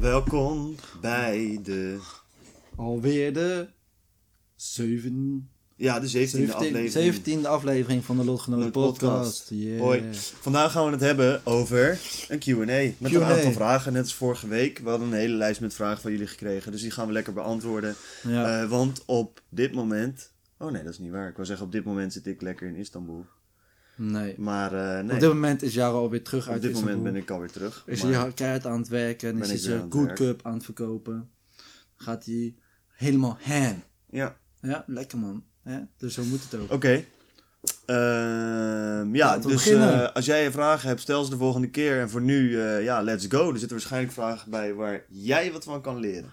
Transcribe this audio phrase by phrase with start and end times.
[0.00, 1.98] Welkom bij de,
[2.76, 3.68] Alweer de
[4.56, 7.44] zeven, ja, de 17e 17 aflevering.
[7.44, 9.00] 17e aflevering van de Lotgenoten podcast.
[9.00, 9.50] podcast.
[9.50, 9.80] Yeah.
[9.80, 10.02] Hoi.
[10.40, 12.54] Vandaag gaan we het hebben over een Q&A
[12.98, 14.78] met een aantal vragen, net als vorige week.
[14.78, 17.32] We hadden een hele lijst met vragen van jullie gekregen, dus die gaan we lekker
[17.32, 17.94] beantwoorden.
[18.22, 18.62] Ja.
[18.62, 20.32] Eh, want op dit moment...
[20.58, 21.28] Oh nee, dat is niet waar.
[21.28, 23.26] Ik wil zeggen, op dit moment zit ik lekker in Istanbul.
[23.98, 24.34] Nee.
[24.38, 27.16] Maar eh, nee, Op dit moment is Jaro alweer terug op uit dit moment ben
[27.16, 27.82] ik alweer terug.
[27.86, 30.12] Is hij keihard aan het werken en is hij zijn Good.
[30.12, 31.30] Cup aan het verkopen.
[31.96, 32.54] Gaat hij
[32.88, 33.82] helemaal ham.
[34.10, 35.44] Ja, Ja, lekker man.
[35.64, 36.72] Ja, dus zo moet het ook.
[36.72, 37.04] oké.
[37.86, 42.00] Ehm, ja, dus eh, als jij vragen hebt, stel ze de volgende keer.
[42.00, 43.50] En voor nu, eh, ja, let's go.
[43.52, 46.30] Er zitten waarschijnlijk vragen bij waar jij wat van kan leren.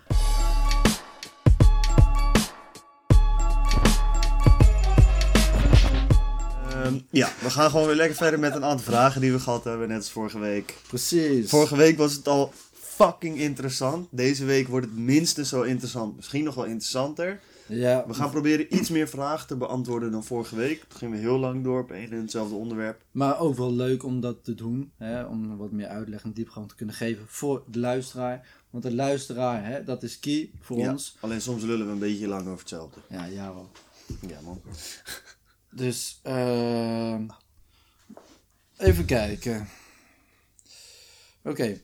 [7.16, 9.88] Ja, we gaan gewoon weer lekker verder met een aantal vragen die we gehad hebben,
[9.88, 10.76] net als vorige week.
[10.88, 11.50] Precies.
[11.50, 14.08] Vorige week was het al fucking interessant.
[14.12, 16.16] Deze week wordt het minstens zo interessant.
[16.16, 17.40] Misschien nog wel interessanter.
[17.68, 20.80] Ja, We gaan proberen iets meer vragen te beantwoorden dan vorige week.
[20.88, 23.02] Toen gingen we heel lang door op één en hetzelfde onderwerp.
[23.12, 24.92] maar ook wel leuk om dat te doen.
[24.98, 28.48] Hè, om wat meer uitleg en diepgang te kunnen geven voor de luisteraar.
[28.70, 31.18] Want de luisteraar, hè, dat is key voor Ja, ons.
[31.20, 33.00] Alleen soms lullen we een beetje lang over hetzelfde.
[33.10, 33.70] Ja, Jaro.
[34.28, 34.62] Ja, man.
[35.76, 37.26] Dus, ehm
[38.78, 39.68] even kijken.
[41.44, 41.82] Oké.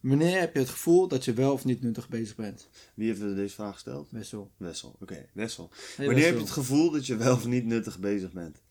[0.00, 2.68] Wanneer heb je het gevoel dat je wel of niet nuttig bezig bent?
[2.94, 4.08] Wie heeft deze vraag gesteld?
[4.10, 4.50] Wessel.
[4.56, 4.96] Wessel.
[5.00, 5.70] Oké, Wessel.
[5.96, 8.62] Hey, Wanneer heb je het gevoel dat je wel of niet nuttig bezig bent?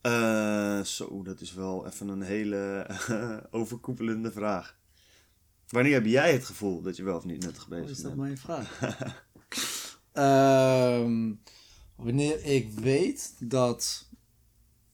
[0.00, 2.86] Eh, zo, dat is wel even een hele
[3.50, 4.78] overkoepelende vraag.
[5.68, 8.16] Wanneer heb jij het gevoel dat je wel of niet nuttig bezig Oh, is dat
[8.16, 8.22] bent?
[8.22, 8.78] mijn vraag?
[10.12, 11.32] Ehm,
[12.02, 14.08] wanneer ik weet dat,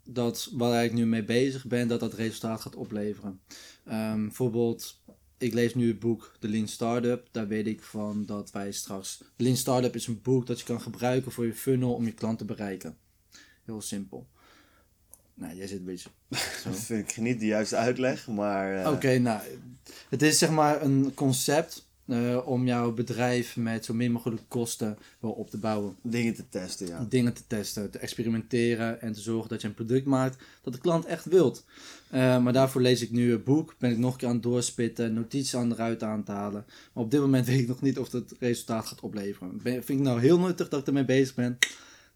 [0.05, 3.41] dat waar ik nu mee bezig ben, dat dat resultaat gaat opleveren.
[3.84, 5.03] Ehm, bijvoorbeeld,
[5.39, 7.28] ik lees nu het boek The Lean Startup.
[7.31, 9.16] Daar weet ik van dat wij straks...
[9.16, 12.12] The Lean Startup is een boek dat je kan gebruiken voor je funnel om je
[12.12, 12.97] klant te bereiken.
[13.65, 14.27] Heel simpel.
[15.34, 16.09] Nou, jij zit een beetje...
[16.62, 16.71] Zo.
[16.71, 18.84] Dat vind ik niet de juiste uitleg, maar...
[18.84, 19.41] eh, Oké, nou,
[20.09, 24.99] het is zeg maar een concept eh, om jouw bedrijf met zo min mogelijk kosten
[25.21, 25.97] wel op te bouwen.
[26.03, 27.06] Dingen te testen, ja.
[27.09, 30.78] Dingen te testen, te experimenteren en te zorgen dat je een product maakt dat de
[30.78, 31.65] klant echt wilt.
[32.11, 34.43] Eh, maar daarvoor lees ik nu een boek, ben ik nog een keer aan het
[34.43, 36.65] doorspitten, notities aan eruit aan te halen.
[36.93, 39.61] Maar op dit moment weet ik nog niet of het resultaat gaat opleveren.
[39.62, 41.59] Ben, vind ik nou heel nuttig dat ik ermee bezig ben?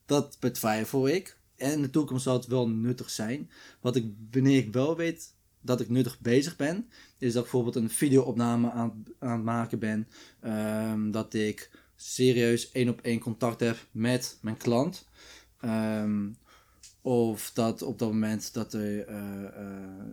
[0.06, 1.38] Dat betwijfel ik.
[1.56, 3.50] En in de toekomst zal het wel nuttig zijn.
[3.80, 6.88] Wat ik, wanneer ik wel weet dat ik nuttig bezig ben,
[7.18, 10.08] is dat ik bijvoorbeeld een videoopname aan, aan het maken ben.
[10.40, 15.08] Ehm, dat ik serieus één op één contact heb met mijn klant.
[15.60, 16.28] Ehm,
[17.02, 19.52] of dat op dat moment dat er eh, eh,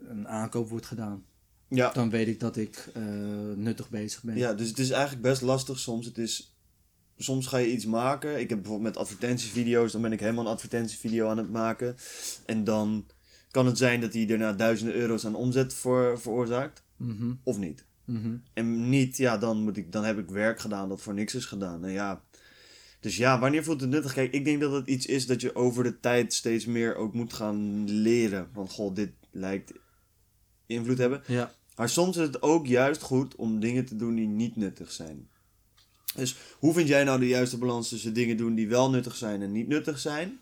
[0.08, 1.26] een aankoop wordt gedaan.
[1.68, 1.92] Ja.
[1.92, 3.04] Dan weet ik dat ik eh,
[3.56, 4.38] nuttig bezig ben.
[4.38, 6.06] Ja, dus het is eigenlijk best lastig soms.
[6.06, 6.58] Het is,
[7.18, 8.40] soms ga je iets maken.
[8.40, 11.96] Ik heb bijvoorbeeld met advertentievideo's, dan ben ik helemaal een advertentievideo aan het maken.
[12.46, 13.06] En dan
[13.58, 16.84] kan het zijn dat hij daarna duizenden euro's aan omzet voor, veroorzaakt.
[16.96, 17.86] Mhm, Of niet.
[18.06, 18.36] mhm.
[18.54, 21.46] En niet, ja, dan, moet ik, dan heb ik werk gedaan dat voor niks is
[21.46, 21.86] gedaan.
[21.86, 22.24] En ja,
[23.00, 24.14] dus ja, wanneer voelt het nuttig?
[24.14, 27.14] Kijk, ik denk dat het iets is dat je over de tijd steeds meer ook
[27.14, 28.50] moet gaan leren.
[28.54, 29.74] Van, goh, dit lijkt
[30.66, 31.22] invloed hebben.
[31.28, 34.92] Ja, Maar soms is het ook juist goed om dingen te doen die niet nuttig
[34.92, 35.28] zijn.
[36.16, 39.42] Dus hoe vind jij nou de juiste balans tussen dingen doen die wel nuttig zijn
[39.42, 40.40] en niet nuttig zijn?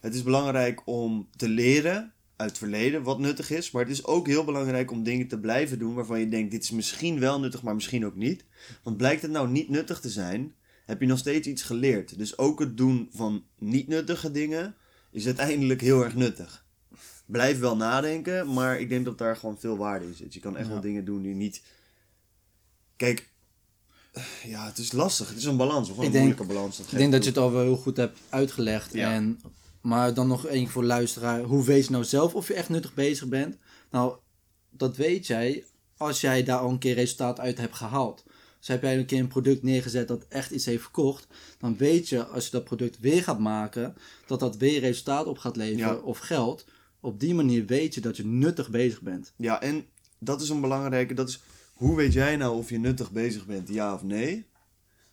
[0.00, 3.70] Het is belangrijk om te leren uit het verleden wat nuttig is.
[3.70, 6.62] Maar het is ook heel belangrijk om dingen te blijven doen waarvan je denkt: dit
[6.62, 8.44] is misschien wel nuttig, maar misschien ook niet.
[8.82, 10.54] Want blijkt het nou niet nuttig te zijn,
[10.86, 12.18] heb je nog steeds iets geleerd.
[12.18, 14.74] Dus ook het doen van niet nuttige dingen
[15.10, 16.66] is uiteindelijk heel erg nuttig.
[17.26, 20.34] Blijf wel nadenken, maar ik denk dat daar gewoon veel waarde in zit.
[20.34, 20.72] Je kan echt Ja.
[20.72, 21.62] wel dingen doen die niet.
[22.96, 23.28] Kijk,
[24.44, 25.28] ja, het is lastig.
[25.28, 25.90] Het is een balans.
[25.90, 26.80] Of een denk- moeilijke balans.
[26.80, 28.92] ik denk dat je het al wel heel goed hebt uitgelegd.
[28.92, 29.12] Ja.
[29.12, 29.40] En,
[29.88, 31.42] maar dan nog één voor luisteraar.
[31.42, 33.56] Hoe weet je nou zelf of je echt nuttig bezig bent?
[33.90, 34.16] Nou,
[34.70, 35.64] dat weet jij
[35.96, 38.24] als jij daar al een keer resultaat uit hebt gehaald.
[38.58, 41.26] Dus heb jij een keer een product neergezet dat echt iets heeft verkocht,
[41.58, 43.96] dan weet je als je dat product weer gaat maken,
[44.26, 46.00] dat dat weer resultaat op gaat leveren Ja.
[46.00, 46.64] of geld.
[47.00, 49.32] Op die manier weet je dat je nuttig bezig bent.
[49.36, 49.86] Ja, en
[50.18, 51.14] dat is een belangrijke.
[51.14, 51.40] Dat is,
[51.74, 54.46] hoe weet jij nou of je nuttig bezig bent, ja of nee?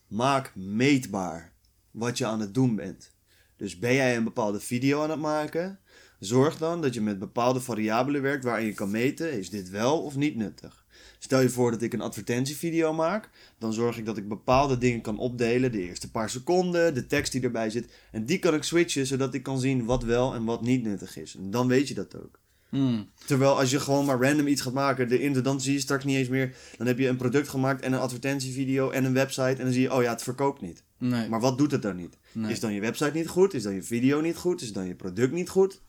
[0.08, 1.54] Maak meetbaar
[1.92, 3.14] wat je aan het doen bent.
[3.58, 5.80] Dus ben jij een bepaalde video aan het maken?
[6.20, 10.02] Zorg dan dat je met bepaalde variabelen werkt waarin je kan meten: is dit wel
[10.02, 10.86] of niet nuttig?
[11.20, 15.02] Stel je voor dat ik een advertentievideo maak, dan zorg ik dat ik bepaalde dingen
[15.02, 15.72] kan opdelen.
[15.72, 17.94] De eerste paar seconden, de tekst die erbij zit.
[18.12, 21.18] En die kan ik switchen zodat ik kan zien wat wel en wat niet nuttig
[21.18, 21.36] is.
[21.36, 22.40] En dan weet je dat ook.
[22.70, 23.10] Hmm.
[23.26, 26.18] Terwijl als je gewoon maar random iets gaat maken, de dan zie je straks niet
[26.18, 26.56] eens meer.
[26.78, 29.42] Dan heb je een product gemaakt en een advertentievideo en een website.
[29.42, 30.84] En dan zie je, oh ja, het verkoopt niet.
[31.10, 31.30] Nee.
[31.30, 32.18] Maar wat doet het dan niet?
[32.32, 32.52] Nee.
[32.52, 33.54] Is dan je website niet goed?
[33.54, 34.62] Is dan je video niet goed?
[34.62, 35.82] Is dan je product niet goed?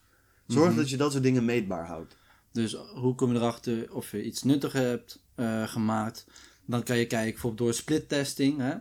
[0.46, 0.76] Zorg Mhm.
[0.76, 2.16] dat je dat soort dingen meetbaar houdt.
[2.52, 6.26] Dus hoe kom je erachter of je iets nuttigs hebt eh, gemaakt?
[6.66, 8.58] Dan kan je kijken bijvoorbeeld door split testing.
[8.60, 8.74] Hè?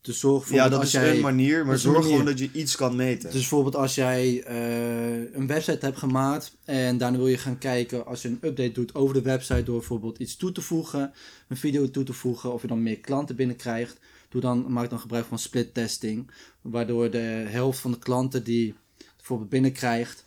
[0.00, 2.10] Dus zorg voor Ja, dat als is jij, een manier, maar zorg manier.
[2.10, 3.22] gewoon dat je iets kan meten.
[3.30, 8.06] Dus bijvoorbeeld als jij eh, een website hebt gemaakt en daarna wil je gaan kijken
[8.06, 11.12] als je een update doet over de website door bijvoorbeeld iets toe te voegen,
[11.48, 13.98] een video toe te voegen, of je dan meer klanten binnenkrijgt,
[14.34, 18.74] doe dan, maak dan gebruik van split testing, waardoor de helft van de klanten die
[19.16, 20.24] bijvoorbeeld binnenkrijgt,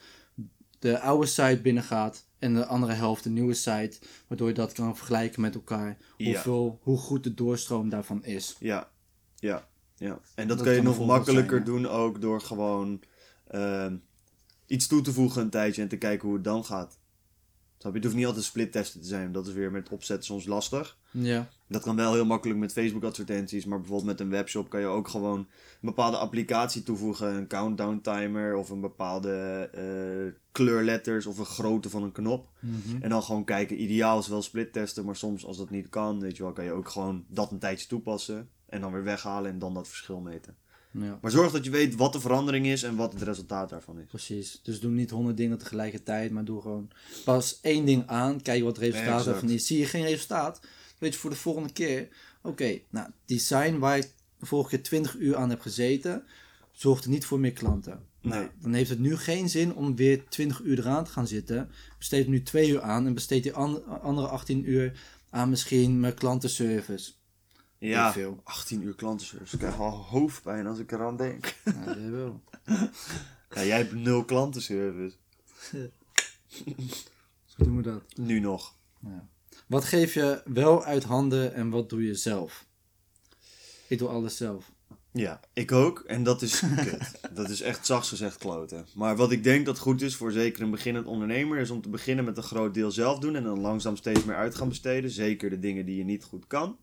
[0.79, 4.97] de oude site binnengaat en de andere helft de nieuwe site, waardoor je dat kan
[4.97, 6.25] vergelijken met elkaar, Ja.
[6.31, 8.55] hoeveel, hoe goed de doorstroom daarvan is.
[8.59, 8.89] Ja,
[9.35, 10.19] ja, ja.
[10.35, 13.01] En dat, Dat kan je nog makkelijker zijn, doen ook door gewoon
[13.47, 13.95] ehm,
[14.65, 16.99] iets toe te voegen een tijdje en te kijken hoe het dan gaat.
[17.87, 18.07] Snap je?
[18.07, 19.31] Het hoeft niet altijd split testen te zijn.
[19.31, 20.97] Dat is weer met opzet soms lastig.
[21.11, 24.79] Ja, Dat kan wel heel makkelijk met Facebook advertenties, maar bijvoorbeeld met een webshop kan
[24.79, 25.47] je ook gewoon een
[25.81, 32.03] bepaalde applicatie toevoegen, een countdown timer of een bepaalde eh, kleurletters of een grootte van
[32.03, 32.49] een knop.
[32.59, 33.01] Mhm.
[33.01, 36.19] En dan gewoon kijken, ideaal is wel split testen, maar soms als dat niet kan,
[36.19, 39.51] weet je wel, kan je ook gewoon dat een tijdje toepassen en dan weer weghalen
[39.51, 40.57] en dan dat verschil meten.
[41.03, 41.17] Ja.
[41.21, 44.05] Maar zorg dat je weet wat de verandering is en wat het resultaat daarvan is.
[44.07, 44.59] Precies.
[44.63, 46.89] Dus doe niet honderd dingen tegelijkertijd, maar doe gewoon
[47.25, 48.41] pas één ding aan.
[48.41, 49.35] Kijk wat het resultaat Exact.
[49.35, 49.67] ervan is.
[49.67, 50.61] Zie je geen resultaat,
[50.97, 52.07] weet je voor de volgende keer.
[52.41, 54.09] Oké, nou, design waar ik
[54.39, 56.23] de vorige keer 20 uur aan heb gezeten,
[56.71, 57.99] zorgt er niet voor meer klanten.
[58.21, 58.39] Nee.
[58.39, 61.69] Nou, dan heeft het nu geen zin om weer 20 uur eraan te gaan zitten.
[61.97, 64.99] Besteed nu 2 uur aan en besteed die an- andere 18 uur
[65.29, 67.11] aan misschien mijn klantenservice.
[67.79, 68.41] Ja, Heel veel.
[68.43, 69.53] 18 uur klantenservice.
[69.53, 71.55] Ik krijg al hoofdpijn als ik eraan denk.
[71.65, 72.41] Ja, dat wel.
[73.55, 75.15] Ja, jij hebt nul klantenservice.
[77.45, 78.03] Zo doen we dat.
[78.15, 78.75] Nu nog.
[79.67, 82.65] Wat geef je wel uit handen en wat doe je zelf?
[83.87, 84.71] Ik doe alles zelf.
[85.11, 85.99] Ja, ik ook.
[85.99, 87.19] En dat is kut.
[87.31, 88.85] Dat is echt zachts gezegd kloten.
[88.95, 91.57] Maar wat ik denk dat goed is voor zeker een beginnend ondernemer...
[91.57, 93.35] is om te beginnen met een groot deel zelf doen...
[93.35, 95.11] en dan langzaam steeds meer uit gaan besteden.
[95.11, 96.77] Zeker de dingen die je niet goed kan.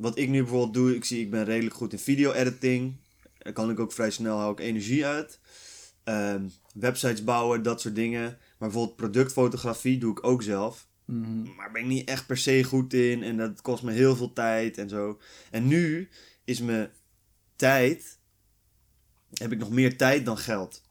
[0.00, 0.94] Wat ik nu bijvoorbeeld doe...
[0.94, 2.96] ik zie, ik ben redelijk goed in video-editing.
[3.38, 5.40] Daar kan ik ook vrij snel, hou ik energie uit.
[6.04, 8.22] Ehm, websites bouwen, dat soort dingen.
[8.22, 10.88] Maar bijvoorbeeld productfotografie doe ik ook zelf.
[11.04, 11.54] Mhm.
[11.56, 13.22] Maar ben ik niet echt per se goed in.
[13.22, 15.20] En dat kost me heel veel tijd en zo.
[15.50, 16.08] En nu
[16.44, 16.90] is mijn
[17.56, 18.18] tijd.
[19.32, 20.82] Heb ik nog meer tijd dan geld.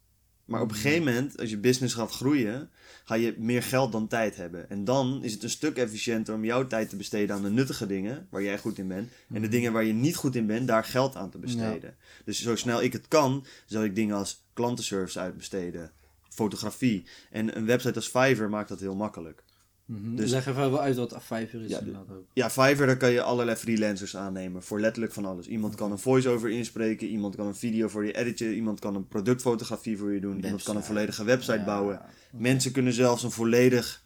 [0.46, 2.70] Maar op een gegeven moment, als je business gaat groeien,
[3.10, 4.70] ga je meer geld dan tijd hebben.
[4.70, 7.86] En dan is het een stuk efficiënter om jouw tijd te besteden aan de nuttige
[7.86, 9.12] dingen, waar jij goed in bent.
[9.34, 11.96] En de dingen waar je niet goed in bent, daar geld aan te besteden.
[12.26, 15.92] Dus zo snel ik het kan, zal ik dingen als klantenservice uitbesteden,
[16.30, 17.06] fotografie.
[17.32, 19.44] En een website als Fiverr maakt dat heel makkelijk.
[19.90, 20.16] Mhm.
[20.16, 21.70] Dus- Leg even wel uit wat A5 is.
[21.70, 22.26] Ja, inderdaad ook.
[22.34, 24.64] Ja, Fiverr, daar kan je allerlei freelancers aannemen.
[24.64, 25.48] Voor letterlijk van alles.
[25.48, 27.08] Iemand kan een voice-over inspreken.
[27.08, 28.54] Iemand kan een video voor je editen.
[28.54, 30.44] Iemand kan een productfotografie voor je doen.
[30.44, 32.02] Iemand kan een volledige website Ja, bouwen.
[32.32, 34.04] Mensen kunnen zelfs een volledig...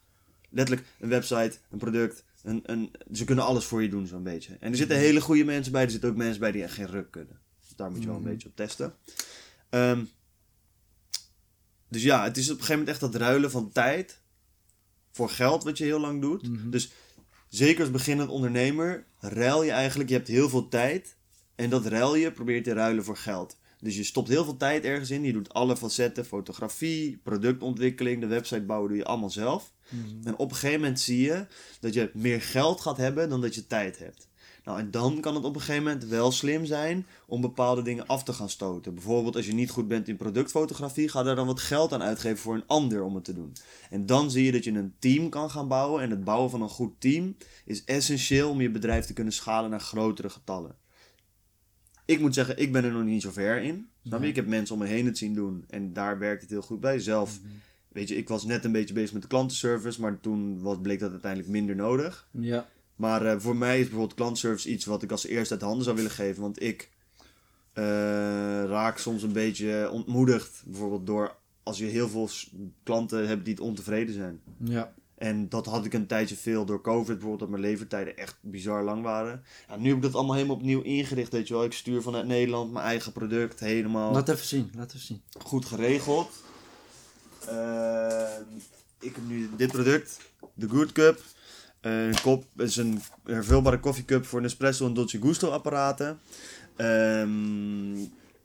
[0.50, 2.24] Letterlijk een website, een product.
[2.44, 4.58] Een, een, ze kunnen alles voor je doen zo'n beetje.
[4.60, 5.84] En er zitten hele goede mensen bij.
[5.84, 7.40] Er zitten ook mensen bij die echt geen ruk kunnen.
[7.62, 8.32] Dus daar moet je wel een Mhm.
[8.32, 8.94] beetje op testen.
[9.70, 10.04] Ehm,
[11.90, 14.22] dus ja, het is op een gegeven moment echt dat ruilen van tijd...
[15.14, 16.50] voor geld wat je heel lang doet.
[16.50, 16.70] Mhm.
[16.70, 16.92] Dus
[17.50, 21.16] zeker als beginnend ondernemer, ruil je eigenlijk, je hebt heel veel tijd.
[21.56, 23.58] En dat ruil je, probeer je te ruilen voor geld.
[23.80, 25.24] Dus je stopt heel veel tijd ergens in.
[25.24, 29.74] Je doet alle facetten, fotografie, productontwikkeling, de website bouwen doe je allemaal zelf.
[29.90, 30.28] Mhm.
[30.28, 31.46] En op een gegeven moment zie je
[31.80, 34.28] dat je meer geld gaat hebben dan dat je tijd hebt.
[34.64, 38.08] Nou, en dan kan het op een gegeven moment wel slim zijn om bepaalde dingen
[38.08, 38.94] af te gaan stoten.
[38.94, 42.38] Bijvoorbeeld als je niet goed bent in productfotografie, ga daar dan wat geld aan uitgeven
[42.38, 43.54] voor een ander om het te doen.
[43.90, 46.02] En dan zie je dat je een team kan gaan bouwen.
[46.02, 49.70] En het bouwen van een goed team is essentieel om je bedrijf te kunnen schalen
[49.70, 50.76] naar grotere getallen.
[52.06, 53.90] Ik moet zeggen, ik ben er nog niet zo ver in.
[54.06, 54.28] Snap je?
[54.28, 56.80] Ik heb mensen om me heen het zien doen en daar werkt het heel goed
[56.80, 57.00] bij.
[57.00, 57.40] Zelf,
[57.88, 61.00] weet je, ik was net een beetje bezig met de klantenservice, maar toen was, bleek
[61.00, 62.28] dat uiteindelijk minder nodig.
[62.32, 62.68] Ja.
[62.96, 65.96] Maar eh, voor mij is bijvoorbeeld klantenservice iets wat ik als eerste uit handen zou
[65.96, 66.42] willen geven.
[66.42, 66.90] Want ik
[67.74, 67.84] eh,
[68.66, 70.62] raak soms een beetje ontmoedigd.
[70.66, 72.30] Bijvoorbeeld door als je heel veel
[72.84, 74.42] klanten hebt die ontevreden zijn.
[74.64, 74.94] Ja.
[75.18, 78.84] En dat had ik een tijdje veel door COVID bijvoorbeeld, dat mijn levertijden echt bizar
[78.84, 79.44] lang waren.
[79.68, 81.64] Ja, nu heb ik dat allemaal helemaal opnieuw ingericht, weet je wel.
[81.64, 85.22] Ik stuur vanuit Nederland mijn eigen product, helemaal Laat even zien, laat even zien.
[85.40, 86.30] goed geregeld.
[87.48, 88.30] Eh,
[89.00, 90.20] ik heb nu dit product,
[90.54, 91.22] de Good Cup.
[91.84, 96.20] Een kop is een hervulbare koffiecup voor Nespresso en Dolce Gusto apparaten.
[96.76, 97.98] Ehm,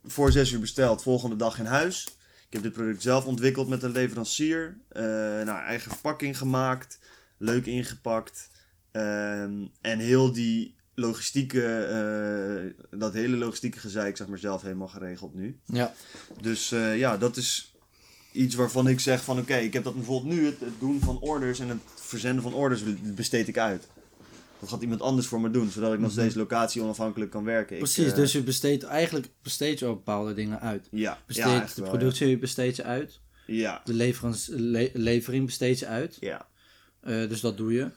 [0.05, 2.07] voor 6 uur besteld, volgende dag in huis.
[2.47, 4.79] Ik heb dit product zelf ontwikkeld met een leverancier.
[4.89, 6.99] Eh, nou, eigen verpakking gemaakt,
[7.37, 8.51] leuk ingepakt.
[8.91, 15.35] Ehm, en heel die logistieke, eh, dat hele logistieke gezeik, zeg maar, zelf helemaal geregeld
[15.35, 15.59] nu.
[15.65, 15.93] Ja,
[16.41, 17.75] Dus eh, ja, dat is
[18.33, 21.19] iets waarvan ik zeg van oké, ik heb dat bijvoorbeeld nu, het, het doen van
[21.21, 23.87] orders en het verzenden van orders besteed ik uit.
[24.61, 27.77] Dat gaat iemand anders voor me doen, zodat ik nog steeds locatie onafhankelijk kan werken.
[27.77, 27.93] Ik, Mhm.
[27.93, 28.11] precies.
[28.13, 30.89] eh, dus je besteedt eigenlijk besteed je ook bepaalde dingen uit.
[30.91, 33.21] ja, Besteed, ja, de wel, productie besteed je uit.
[33.47, 33.83] Ja.
[33.85, 33.95] De
[34.49, 36.17] le- levering besteed je uit.
[36.21, 36.47] ja.
[37.01, 37.91] Eh, dus dat doe je.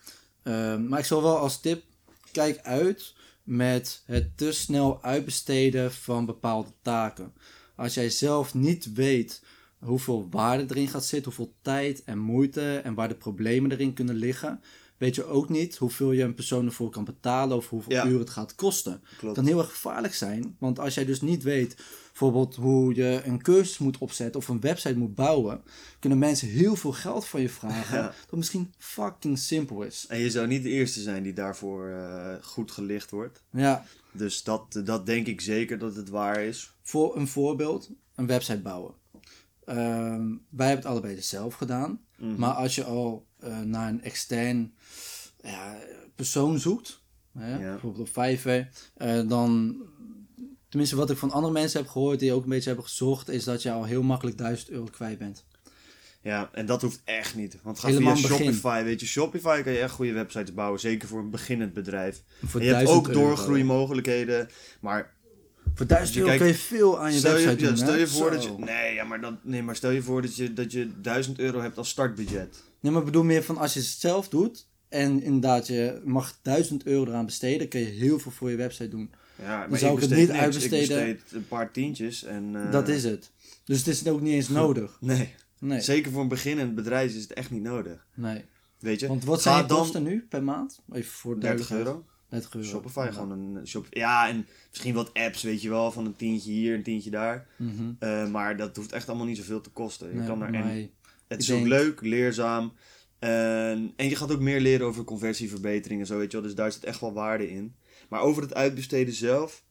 [0.43, 1.83] Ehm, maar ik zal wel als tip,
[2.31, 7.33] kijk uit met het te snel uitbesteden van bepaalde taken.
[7.75, 9.41] Als jij zelf niet weet
[9.81, 14.15] hoeveel waarde erin gaat zitten, hoeveel tijd en moeite en waar de problemen erin kunnen
[14.15, 14.61] liggen,
[14.97, 18.05] weet je ook niet hoeveel je een persoon ervoor kan betalen of hoeveel Ja.
[18.05, 19.03] uur het gaat kosten.
[19.17, 19.35] Klopt.
[19.35, 20.55] kan heel erg gevaarlijk zijn.
[20.59, 21.75] Want als jij dus niet weet,
[22.09, 25.61] bijvoorbeeld hoe je een cursus moet opzetten of een website moet bouwen,
[25.99, 27.97] kunnen mensen heel veel geld van je vragen.
[28.01, 28.13] Ja.
[28.29, 30.05] Dat misschien fucking simpel is.
[30.09, 33.43] En je zou niet de eerste zijn die daarvoor eh, goed gelicht wordt.
[33.51, 36.71] Ja, Dus dat, dat denk ik zeker dat het waar is.
[36.81, 38.93] voor een voorbeeld, een website bouwen.
[39.65, 41.99] Ehm, wij hebben het allebei dus zelf gedaan.
[42.17, 42.35] Mhm.
[42.35, 44.73] Maar als je al eh, naar een extern
[45.41, 45.77] ja,
[46.15, 47.01] persoon zoekt,
[47.33, 47.57] hè, Ja.
[47.71, 49.75] bijvoorbeeld op Fiverr, eh, dan,
[50.69, 53.43] tenminste wat ik van andere mensen heb gehoord die ook een beetje hebben gezocht, is
[53.43, 55.45] dat je al heel makkelijk 1000 euro kwijt bent.
[56.23, 57.57] Ja, en dat hoeft echt niet.
[57.63, 58.53] Want ga Helemaal via het begin.
[58.53, 58.83] Shopify.
[58.83, 60.79] Weet je, Shopify kan je echt goede websites bouwen.
[60.79, 62.23] Zeker voor een beginnend bedrijf.
[62.41, 64.49] En je hebt 1000 ook doorgroeimogelijkheden.
[64.81, 65.13] Maar
[65.75, 67.77] Voor 1000 Je euro kun je veel aan je stel je, website ja, doen.
[67.77, 68.35] stel je voor Zo.
[68.35, 68.51] dat je.
[68.57, 71.61] Nee, ja, maar, dat, nee, maar stel je voor dat je, dat je 1000 euro
[71.61, 72.63] hebt als startbudget.
[72.79, 76.37] Nee, maar ik bedoel meer van als je het zelf doet en inderdaad je mag
[76.41, 79.11] 1000 euro eraan besteden, kun je heel veel voor je website doen.
[79.41, 80.43] Ja, maar zou ik het besteed niet niks.
[80.43, 81.07] uitbesteden.
[81.07, 82.23] Ik besteed een paar tientjes.
[82.23, 83.31] En, eh, Dat is het.
[83.65, 84.97] Dus het is ook niet eens nodig.
[85.01, 85.33] Nee.
[85.59, 85.81] Nee.
[85.81, 88.05] Zeker voor een beginnend bedrijf is het echt niet nodig.
[88.13, 88.45] nee.
[88.79, 89.07] Weet je?
[89.07, 90.79] Want wat zijn dan kosten nu per maand?
[90.91, 91.85] Even voor 30 duidelijkheid.
[91.85, 92.05] euro.
[92.31, 92.67] 30 euro.
[92.67, 93.11] Shopify, Ja.
[93.11, 93.87] gewoon een shop.
[93.89, 97.47] Ja, en misschien wat apps, weet je wel, van een tientje hier, een tientje daar.
[97.57, 97.91] Mhm.
[97.99, 100.07] Eh, maar dat hoeft echt allemaal niet zoveel te kosten.
[100.09, 100.89] Je Nee, kan er, en
[101.27, 102.73] het is ook leuk, leerzaam.
[103.19, 106.45] En, en je gaat ook meer leren over conversieverbetering en zo, weet je wel.
[106.45, 107.75] Dus daar zit echt wel waarde in.
[108.09, 109.63] Maar over het uitbesteden zelf.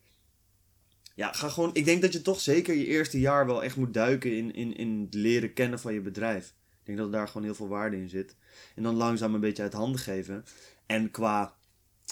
[1.14, 1.70] Ja, ga gewoon.
[1.72, 4.76] Ik denk dat je toch zeker je eerste jaar wel echt moet duiken in, in,
[4.76, 6.46] in het leren kennen van je bedrijf.
[6.80, 8.36] Ik denk dat daar gewoon heel veel waarde in zit.
[8.74, 10.44] En dan langzaam een beetje uit handen geven.
[10.86, 11.54] En qua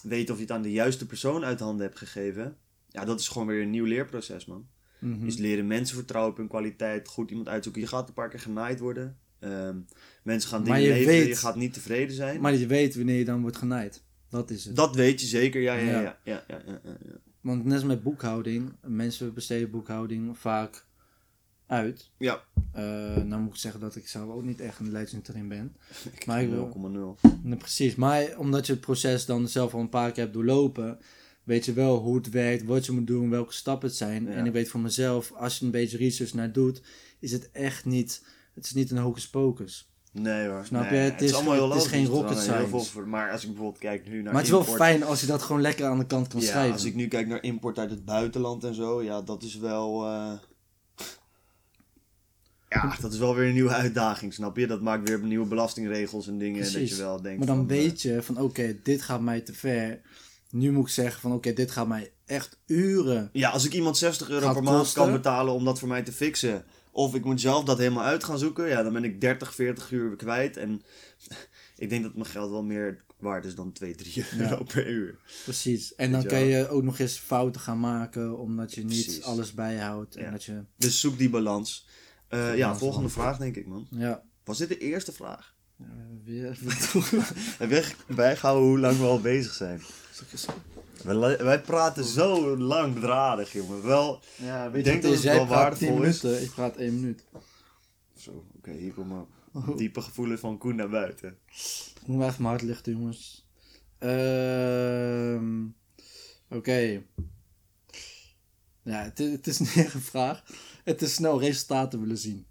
[0.03, 2.57] weten of je het aan de juiste persoon uit handen hebt gegeven.
[2.89, 4.67] Ja, dat is gewoon weer een nieuw leerproces, man.
[4.99, 5.27] Mhm.
[5.27, 7.83] Is leren mensen vertrouwen op hun kwaliteit, goed iemand uitzoeken.
[7.83, 9.19] Je gaat een paar keer genaaid worden.
[9.39, 9.77] Ehm,
[10.23, 12.41] mensen gaan dingen je leveren, weet- je gaat niet tevreden zijn.
[12.41, 14.03] Maar je weet wanneer je dan wordt genaaid.
[14.31, 14.77] Dat is het.
[14.77, 16.83] Dat weet je zeker, ja, ja, ja, ja, ja, ja.
[17.41, 20.87] Want net als met boekhouding, mensen besteden boekhouding vaak
[21.69, 22.11] uit.
[22.19, 22.43] Ja.
[22.73, 22.83] Eh,
[23.17, 25.77] nou moet ik zeggen dat ik zelf ook niet echt een legend erin ben.
[26.17, 27.31] Ik Maar ik wil- 0,0.
[27.43, 30.99] Nee, precies, maar omdat je het proces dan zelf al een paar keer hebt doorlopen,
[31.45, 34.25] weet je wel hoe het werkt, wat je moet doen, welke stappen het zijn.
[34.25, 34.31] Ja.
[34.31, 36.83] En ik weet voor mezelf, als je een beetje research naar doet,
[37.21, 39.91] is het echt niet, het is niet een hocus pocus.
[40.13, 40.65] Nee hoor.
[40.65, 40.97] Snap je?
[40.97, 42.85] Het is- allemaal heel het is geen rocket science.
[42.91, 45.27] veel maar als ik bijvoorbeeld kijk nu naar maar het is wel fijn als je
[45.27, 46.73] dat gewoon lekker aan de kant kan Ja, schrijven.
[46.73, 50.05] als ik nu kijk naar import uit het buitenland en zo, ja, dat is wel.
[50.05, 50.33] eh,
[52.69, 54.67] Ja, dat is wel weer een nieuwe uitdaging, snap je?
[54.67, 56.73] Dat maakt weer nieuwe belastingregels en dingen.
[56.73, 57.39] Dat je wel denkt.
[57.39, 60.01] maar dan van, eh, weet je van oké, dit gaat mij te ver.
[60.51, 63.29] Nu moet ik zeggen van oké, dit gaat mij echt uren.
[63.33, 66.13] Ja, als ik iemand 60 euro per maand kan betalen om dat voor mij te
[66.13, 66.65] fixen.
[66.91, 68.69] Of ik moet zelf dat helemaal uit gaan zoeken.
[68.69, 70.57] Ja, dan ben ik 30, 40 uur kwijt.
[70.57, 70.83] En
[71.77, 75.19] ik denk dat mijn geld wel meer waard is dan 2, 3 euro per uur.
[75.45, 75.95] Precies.
[75.95, 79.23] En dan kan je ook nog eens fouten gaan maken, omdat je niet Precies.
[79.23, 80.17] alles bijhoudt.
[80.17, 80.31] En Ja.
[80.31, 81.87] dat je, Dus zoek die balans.
[82.29, 83.87] Eh, ja, volgende vraag denk ik, man.
[83.91, 84.23] ja.
[84.45, 85.55] Was dit de eerste vraag?
[85.77, 85.87] Ja,
[87.67, 89.81] weer bijgehouden hoe lang we al bezig zijn?
[91.05, 93.83] Wij, wij praten zo langdradig, jongen.
[93.83, 95.25] Wel, Ja, Ik weet denk je, dat het is?
[95.25, 96.23] wel jij praat 10 waardevol is.
[96.23, 97.25] minuten, ik praat 1 minuut.
[98.17, 99.27] zo, oké, hier komen
[99.77, 101.39] diepe gevoelens van Koen naar buiten.
[102.01, 103.47] Ik moet even mijn hart lichten, jongens.
[103.99, 105.67] Ehm
[106.51, 107.03] Oké.
[108.89, 110.43] Ja, het, is- het is niet echt een vraag.
[110.85, 112.47] Het is snel resultaten willen zien.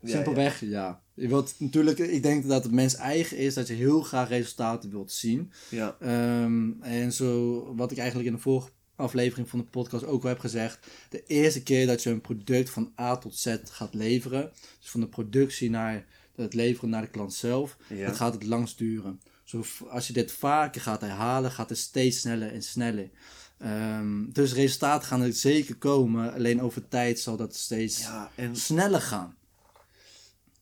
[0.00, 1.02] Ja, Simpelweg, ja.
[1.14, 4.90] Je wilt natuurlijk, ik denk dat het mens eigen is dat je heel graag resultaten
[4.90, 5.52] wilt zien.
[5.68, 10.22] Ja, Ehm, en zo, wat ik eigenlijk in de vorige aflevering van de podcast ook
[10.22, 10.86] al heb gezegd.
[11.10, 14.50] De eerste keer dat je een product van A tot Z gaat leveren.
[14.80, 17.76] Dus van de productie naar het leveren naar de klant zelf.
[17.88, 18.06] Ja.
[18.06, 19.20] Dan gaat het langst duren.
[19.44, 23.10] Zo, als je dit vaker gaat herhalen, gaat het steeds sneller en sneller.
[23.58, 26.32] Ehm, dus resultaten gaan er zeker komen.
[26.32, 29.34] Alleen over tijd zal dat steeds ja en sneller gaan.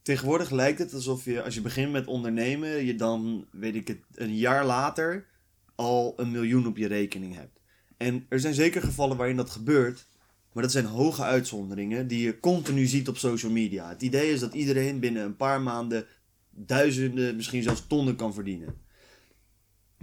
[0.03, 3.99] tegenwoordig lijkt het alsof je, als je begint met ondernemen, je dan, weet ik het,
[4.15, 5.27] een jaar later
[5.75, 7.61] al een miljoen op je rekening hebt.
[7.97, 10.07] En er zijn zeker gevallen waarin dat gebeurt,
[10.53, 13.89] maar dat zijn hoge uitzonderingen die je continu ziet op social media.
[13.89, 16.07] Het idee is dat iedereen binnen een paar maanden
[16.51, 18.84] duizenden, misschien zelfs tonnen kan verdienen.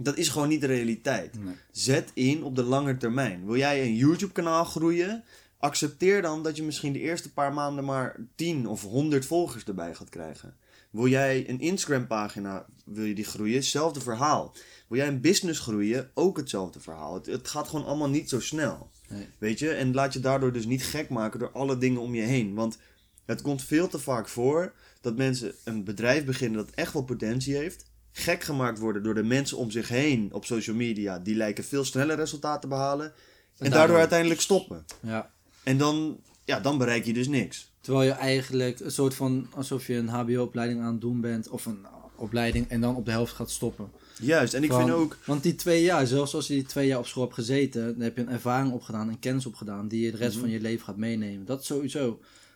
[0.02, 1.44] Dat is gewoon niet de realiteit.
[1.44, 1.54] Nee.
[1.70, 3.46] Zet in op de lange termijn.
[3.46, 5.24] Wil jij een YouTube-kanaal groeien?
[5.58, 9.94] Accepteer dan dat je misschien de eerste paar maanden maar 10 of 100 volgers erbij
[9.94, 10.56] gaat krijgen.
[10.90, 13.54] Wil jij een Instagram-pagina, wil je die groeien?
[13.56, 14.54] Hetzelfde verhaal.
[14.88, 16.10] Wil jij een business groeien?
[16.14, 17.14] Ook hetzelfde verhaal.
[17.14, 18.90] Het, het gaat gewoon allemaal niet zo snel.
[19.08, 19.28] Nee.
[19.38, 19.70] Weet je?
[19.70, 22.54] En laat je daardoor dus niet gek maken door alle dingen om je heen.
[22.54, 22.78] Want
[23.24, 27.56] het komt veel te vaak voor dat mensen een bedrijf beginnen dat echt wel potentie
[27.56, 27.90] heeft.
[28.12, 31.18] Gek gemaakt worden door de mensen om zich heen op social media.
[31.18, 33.06] Die lijken veel sneller resultaten te behalen.
[33.06, 33.12] En,
[33.58, 34.84] daardoor daardoor- uiteindelijk stoppen.
[35.00, 35.30] Ja.
[35.62, 37.70] En dan, ja, dan bereik je dus niks.
[37.80, 41.66] Terwijl je eigenlijk een soort van alsof je een HBO-opleiding aan het doen bent of
[41.66, 43.90] een opleiding en dan op de helft gaat stoppen.
[44.20, 44.54] Juist.
[44.54, 45.16] En ik Van- vind ook.
[45.26, 48.00] Want die twee jaar, zelfs als je die twee jaar op school hebt gezeten, dan
[48.02, 50.40] heb je een ervaring opgedaan, een kennis opgedaan die je de rest Mhm.
[50.40, 51.46] van je leven gaat meenemen.
[51.46, 52.06] Dat sowieso.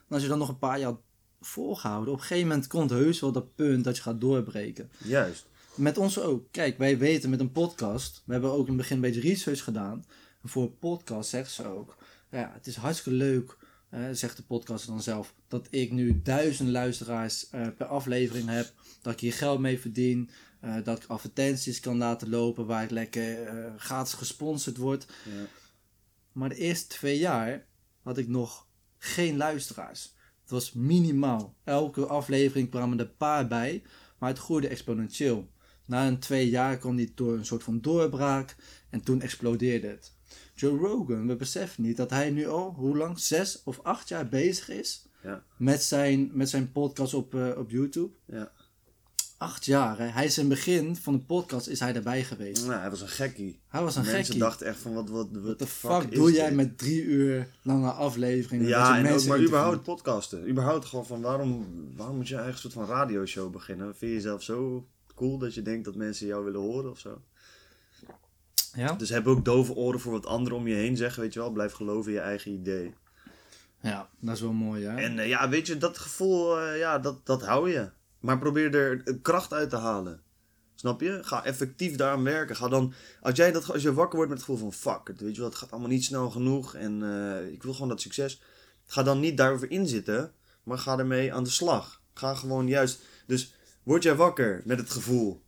[0.08, 0.94] En als je dan nog een paar jaar
[1.46, 4.90] volgehouden, op een gegeven moment komt heus wel dat punt dat je gaat doorbreken.
[5.04, 5.46] Juist.
[5.74, 6.46] Met ons ook.
[6.50, 9.64] Kijk, wij weten met een podcast, we hebben ook in het begin een beetje research
[9.64, 10.04] gedaan.
[10.42, 11.96] En voor een podcast zegt ze ook,
[12.30, 13.56] ja, het is hartstikke leuk,
[13.88, 18.72] eh, zegt de podcaster dan zelf, dat ik nu duizend luisteraars eh, per aflevering heb,
[19.02, 22.90] dat ik hier geld mee verdien, eh, dat ik advertenties kan laten lopen waar ik
[22.90, 25.06] lekker gratis gesponsord word.
[25.24, 25.46] Ja.
[26.32, 27.66] Maar de eerste twee jaar
[28.02, 28.66] had ik nog
[28.98, 30.14] geen luisteraars.
[30.46, 31.54] Het was minimaal.
[31.64, 33.82] Elke aflevering kwamen er een paar bij,
[34.18, 35.48] maar het groeide exponentieel.
[35.86, 38.56] Na een twee jaar kwam die door een soort van doorbraak
[38.90, 40.12] en toen explodeerde het.
[40.54, 44.28] Joe Rogan, we beseffen niet dat hij nu al, hoe lang, zes of acht jaar
[44.28, 45.44] bezig is Ja.
[45.56, 48.14] met zijn, met zijn podcast op, eh, op YouTube.
[48.24, 48.52] Ja.
[49.38, 50.04] Acht jaar, hè?
[50.04, 52.66] Hij is in het begin van de podcast is hij daarbij geweest.
[52.66, 53.60] Nou, hij was een gekkie.
[53.68, 54.40] Hij was een Mensen gekkie.
[54.40, 56.56] dachten echt van wat, wat, wat de fuck, doe jij dit?
[56.56, 58.66] met drie uur lange afleveringen?
[58.66, 60.48] Ja, en ook mensen maar überhaupt podcasten.
[60.48, 63.86] Überhaupt gewoon van waarom, waarom moet je een eigen soort van radioshow beginnen?
[63.86, 67.20] Vind je jezelf zo cool dat je denkt dat mensen jou willen horen of zo?
[68.74, 68.92] Ja?
[68.92, 71.50] Dus heb ook dove oren voor wat anderen om je heen zeggen, weet je wel.
[71.50, 72.94] Blijf geloven in je eigen idee.
[73.80, 74.96] ja, dat is wel mooi, hè?
[74.96, 77.90] En eh, ja, weet je, dat gevoel, eh, ja, dat, dat hou je.
[78.26, 80.20] Maar probeer er kracht uit te halen.
[80.74, 81.18] Snap je?
[81.22, 82.56] Ga effectief daaraan werken.
[82.56, 85.20] Ga dan, als, jij dat, als je wakker wordt met het gevoel van fuck, het,
[85.20, 88.00] weet je wel, het gaat allemaal niet snel genoeg en eh, ik wil gewoon dat
[88.00, 88.42] succes.
[88.86, 92.02] Ga dan niet daarover inzitten, maar ga ermee aan de slag.
[92.14, 95.42] Ga gewoon juist, dus word jij wakker met het gevoel,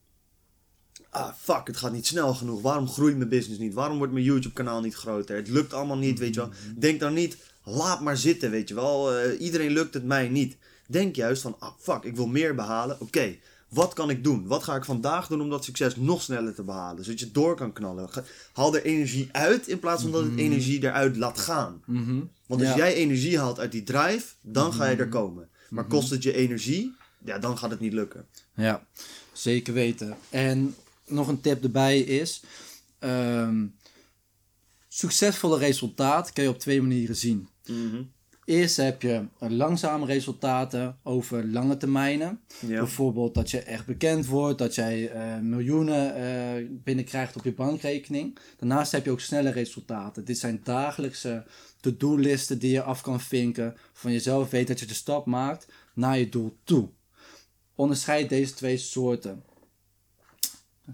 [1.11, 2.62] ah fuck, het gaat niet snel genoeg.
[2.62, 3.75] Waarom groeit mijn business niet?
[3.75, 5.37] Waarom wordt mijn YouTube kanaal niet groter?
[5.37, 6.51] Het lukt allemaal niet, weet je wel.
[6.77, 9.14] Denk dan niet, laat maar zitten, weet je wel.
[9.14, 10.57] Eh, iedereen lukt het mij niet.
[10.90, 13.01] Denk juist van, ah fuck, ik wil meer behalen.
[13.01, 13.37] Oké,
[13.68, 14.46] wat kan ik doen?
[14.46, 17.05] Wat ga ik vandaag doen om dat succes nog sneller te behalen?
[17.05, 18.09] Zodat je door kan knallen.
[18.53, 21.83] Haal er energie uit in plaats van dat het energie eruit laat gaan.
[21.87, 22.20] Mhm.
[22.46, 22.77] Want als Ja.
[22.77, 25.48] jij energie haalt uit die drive, dan ga je er komen.
[25.70, 28.27] Maar kost het je energie, ja, dan gaat het niet lukken.
[28.55, 28.87] Ja,
[29.33, 30.16] zeker weten.
[30.31, 30.74] En
[31.07, 32.42] nog een tip erbij is:
[32.98, 33.66] ehm,
[34.88, 37.48] succesvolle resultaat kan je op twee manieren zien.
[38.49, 42.41] Eerst heb je langzame resultaten over lange termijnen.
[42.67, 42.79] Ja.
[42.79, 48.39] Bijvoorbeeld dat je echt bekend wordt, dat jij eh, miljoenen eh, binnenkrijgt op je bankrekening.
[48.57, 50.25] Daarnaast heb je ook snelle resultaten.
[50.25, 51.45] Dit zijn dagelijkse
[51.81, 53.77] to-do-listen die je af kan vinken.
[53.93, 56.89] Van jezelf weet dat je de stap maakt naar je doel toe.
[57.75, 59.43] Onderscheid deze twee soorten.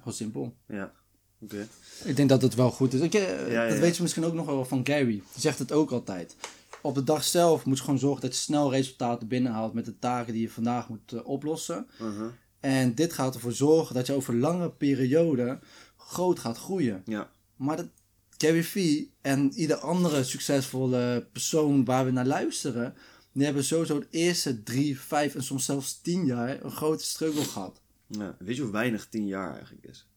[0.02, 0.54] Heel simpel.
[0.68, 0.92] Ja,
[1.40, 1.68] oké.
[2.04, 3.00] Ik denk dat het wel goed is.
[3.00, 5.04] Ik, eh, Ja, ja, dat weet je misschien ook nog wel van Gary.
[5.04, 6.36] Die zegt het ook altijd.
[6.84, 9.98] Op de dag zelf moet je gewoon zorgen dat je snel resultaten binnenhaalt met de
[9.98, 11.86] taken die je vandaag moet eh, oplossen.
[12.00, 12.32] Uh-huh.
[12.60, 15.60] En dit gaat ervoor zorgen dat je over lange perioden
[15.96, 17.02] groot gaat groeien.
[17.04, 17.30] Ja.
[17.56, 17.88] Maar dat
[18.30, 22.94] Gary Vee en ieder andere succesvolle persoon waar we naar luisteren,
[23.32, 27.44] die hebben sowieso de eerste drie, vijf en soms zelfs tien jaar een grote struggle
[27.44, 27.80] gehad.
[28.06, 28.36] ja.
[28.38, 30.08] Weet je hoe weinig 10 jaar eigenlijk is?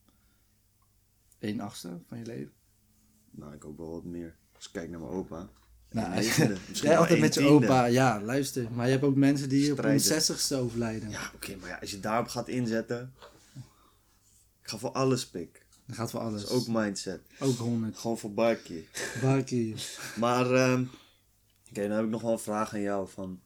[1.40, 2.54] Eén achtste van je leven.
[3.32, 4.36] Nou, ik ook wel wat meer.
[4.56, 5.50] Als ik kijk naar mijn opa.
[5.92, 6.24] Nou,
[6.74, 8.72] jij altijd met je opa, ja, luister.
[8.72, 10.38] Maar je hebt ook mensen die op hun Strijden.
[10.38, 11.10] 60ste overlijden.
[11.10, 13.14] Ja, oké, maar ja, als je daarop gaat inzetten.
[14.62, 15.66] Ik ga voor alles pik.
[15.86, 16.42] Dat gaat voor alles.
[16.42, 17.22] Dat is ook mindset.
[17.40, 17.98] Ook 100.
[17.98, 18.88] Gewoon voor Barkie.
[19.22, 19.76] Barkie.
[20.16, 20.84] Maar, ehm,
[21.70, 23.08] oké, dan heb ik nog wel een vraag aan jou.
[23.10, 23.42] Van,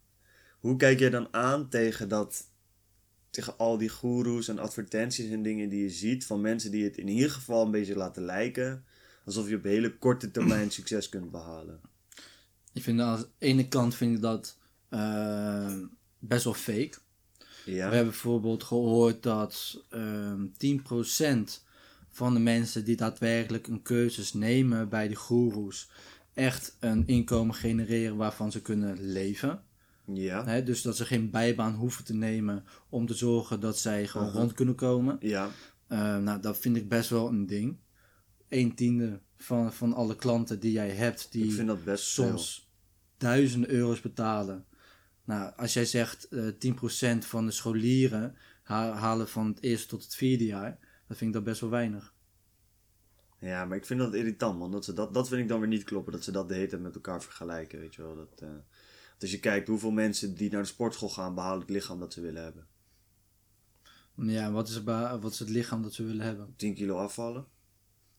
[0.60, 2.48] hoe kijk jij dan aan tegen dat,
[3.30, 6.98] tegen al die goeroes en advertenties en dingen die je ziet van mensen die het
[6.98, 8.86] in ieder geval een beetje laten lijken,
[9.26, 11.91] alsof je op hele korte termijn succes kunt behalen?
[12.74, 14.58] Ik vind aan de ene kant vind ik dat
[14.90, 15.74] eh,
[16.20, 16.94] best wel fake.
[17.66, 21.64] Ja, We hebben bijvoorbeeld gehoord dat ehm 10%
[22.10, 25.90] van de mensen die daadwerkelijk een cursus nemen bij de goeroes
[26.34, 29.64] echt een inkomen genereren waarvan ze kunnen leven.
[30.06, 34.32] ja, dus dat ze geen bijbaan hoeven te nemen om te zorgen dat zij gewoon
[34.32, 35.18] rond kunnen komen.
[35.20, 35.50] ja,
[35.88, 37.78] Eh, nou, dat vind ik best wel een ding.
[38.50, 42.70] Een tiende van, van alle klanten die jij hebt, die ik vind dat best soms
[43.18, 44.66] duizenden euro's betalen.
[45.24, 50.04] Nou, als jij zegt eh 10% van de scholieren ha- halen van het eerste tot
[50.04, 52.14] het vierde jaar, dan vind ik dat best wel weinig.
[53.40, 53.48] veel.
[53.50, 54.72] Ja, maar ik vind dat irritant, man.
[54.72, 56.68] Dat, ze dat, dat vind ik dan weer niet kloppen, dat ze dat de hele
[56.68, 58.16] tijd met elkaar vergelijken, weet je wel.
[58.16, 58.50] Dat, eh,
[59.20, 62.22] als je kijkt hoeveel mensen die naar de sportschool gaan, behalen het lichaam dat ze
[62.22, 62.68] willen hebben.
[64.16, 66.54] Ja, wat is, wat is het lichaam dat ze willen hebben?
[66.56, 67.46] 10 kilo afvallen,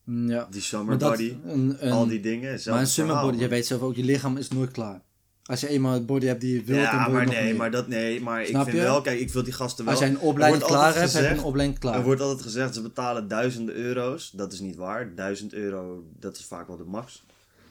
[0.05, 2.61] Ja, die summer maar dat, body, een, een, al die dingen.
[2.67, 5.03] maar een summer verhaal, body, je weet zelf ook, je lichaam is nooit klaar.
[5.43, 7.45] Als je eenmaal het body hebt die je wilt, dan Ja, je maar nog nee,
[7.45, 7.57] meer.
[7.57, 8.88] maar dat nee, maar Snap ik vind je?
[8.88, 9.95] wel, kijk, ik wil die gasten wel.
[9.95, 11.95] Als jij een opleiding klaar hebt, heb je een opleiding klaar.
[11.95, 14.31] Er wordt altijd gezegd, ze betalen duizenden euro's.
[14.31, 15.15] Dat is niet waar.
[15.15, 17.25] 1000 euro, dat is vaak wel de max.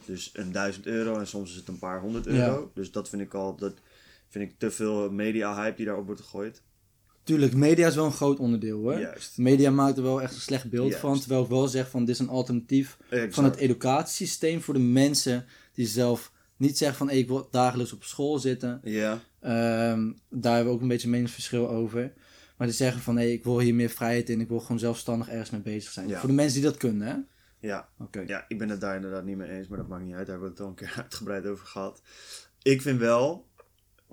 [0.05, 2.31] Dus een 1000 euro en soms is het een paar honderd Ja.
[2.31, 2.71] euro.
[2.73, 3.73] Dus dat vind ik al, dat
[4.29, 6.61] vind ik te veel media-hype die daarop wordt gegooid.
[7.23, 8.99] Tuurlijk, media is wel een groot onderdeel hoor.
[8.99, 9.37] Juist.
[9.37, 10.99] Media maakt er wel echt een slecht beeld Juist.
[11.01, 11.19] van.
[11.19, 13.33] Terwijl ik wel zeg van dit is een alternatief Exact.
[13.33, 17.93] van het educatiesysteem voor de mensen die zelf niet zeggen van hey, ik wil dagelijks
[17.93, 18.79] op school zitten.
[18.83, 22.13] Ja, Ehm, daar hebben we ook een beetje een meningsverschil over.
[22.57, 24.41] Maar die zeggen van hey, ik wil hier meer vrijheid in.
[24.41, 26.07] Ik wil gewoon zelfstandig ergens mee bezig zijn.
[26.07, 26.19] Ja.
[26.19, 27.15] Voor de mensen die dat kunnen hè.
[27.67, 28.23] ja, Oké.
[28.27, 30.27] ja, ik ben het daar inderdaad niet mee eens, maar dat maakt niet uit.
[30.27, 32.01] Daar hebben we het al een keer uitgebreid over gehad.
[32.61, 33.45] Ik vind wel,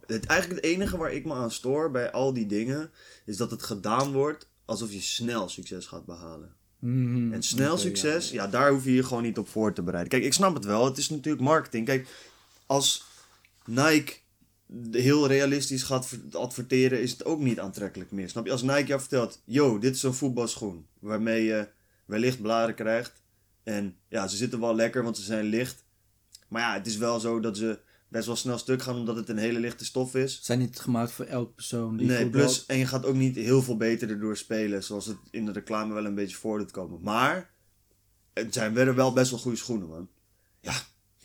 [0.08, 2.90] het, eigenlijk het enige waar ik me aan stoor bij al die dingen,
[3.24, 6.56] is dat het gedaan wordt alsof je snel succes gaat behalen.
[6.78, 8.46] Mhm, En snel succes, ja.
[8.46, 10.10] daar hoef je je gewoon niet op voor te bereiden.
[10.12, 10.84] Kijk, ik snap het wel.
[10.84, 11.86] Het is natuurlijk marketing.
[11.86, 12.08] Kijk,
[12.66, 13.04] als
[13.64, 14.12] Nike
[14.90, 18.28] heel realistisch gaat ver- adverteren, is het ook niet aantrekkelijk meer.
[18.28, 18.52] Snap je?
[18.52, 20.86] Als Nike jou vertelt, yo, dit is een voetbalschoen.
[20.98, 21.68] Waarmee je
[22.04, 23.12] wellicht blaren krijgt.
[23.62, 25.84] En ja, ze zitten wel lekker, want ze zijn licht.
[26.48, 29.28] Maar ja, het is wel zo dat ze best wel snel stuk gaan, omdat het
[29.28, 30.38] een hele lichte stof is.
[30.42, 33.62] Zijn niet gemaakt voor elke persoon die Nee, plus, en je gaat ook niet heel
[33.62, 37.00] veel beter erdoor spelen, zoals het in de reclame wel een beetje voor doet komen.
[37.02, 37.50] Maar,
[38.32, 40.08] het zijn wel best wel goede schoenen, man.
[40.60, 40.72] Ja,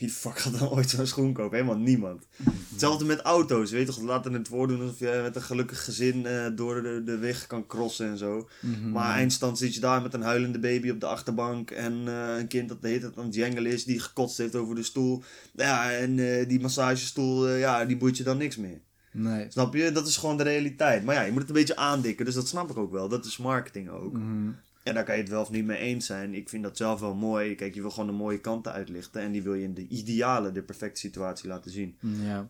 [0.04, 1.58] wie de fuck gaat dan ooit zo'n schoen kopen?
[1.58, 2.28] Helemaal niemand.
[2.70, 4.04] Hetzelfde met auto's, weet je toch?
[4.04, 7.68] Laten het voordoen alsof je met een gelukkig gezin eh, door de, de weg kan
[7.68, 8.50] crossen en zo.
[8.60, 8.92] Mhm.
[8.92, 12.48] Maar eindstand zit je daar met een huilende baby op de achterbank en eh, een
[12.48, 15.24] kind dat de hele tijd aan het jengelen is, die gekotst heeft over de stoel.
[15.56, 18.82] Ja, en eh, die massagestoel, ja, die boeit je dan niks meer.
[19.12, 19.46] Nee.
[19.50, 19.92] Snap je?
[19.92, 21.04] Dat is gewoon de realiteit.
[21.04, 22.26] Maar ja, je moet het een beetje aandikken.
[22.26, 23.10] Dus dat snap ik ook wel.
[23.10, 24.14] Dat is marketing ook.
[24.14, 24.50] Mhm.
[24.84, 26.34] En daar kan je het wel of niet mee eens zijn.
[26.34, 27.56] Ik vind dat zelf wel mooi.
[27.56, 29.22] Kijk, je wil gewoon de mooie kanten uitlichten.
[29.22, 31.98] En die wil je in de ideale, de perfecte situatie laten zien.
[32.24, 32.50] Ja.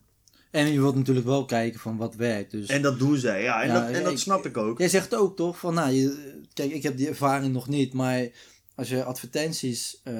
[0.51, 2.51] En je wilt natuurlijk wel kijken van wat werkt.
[2.51, 3.43] Dus En dat doen zij.
[3.43, 4.77] Ja, en, Ja, dat, en dat snap ik ook.
[4.79, 8.27] Jij zegt ook toch van, nou, je, kijk, ik heb die ervaring nog niet, maar
[8.75, 10.13] als je advertenties eh,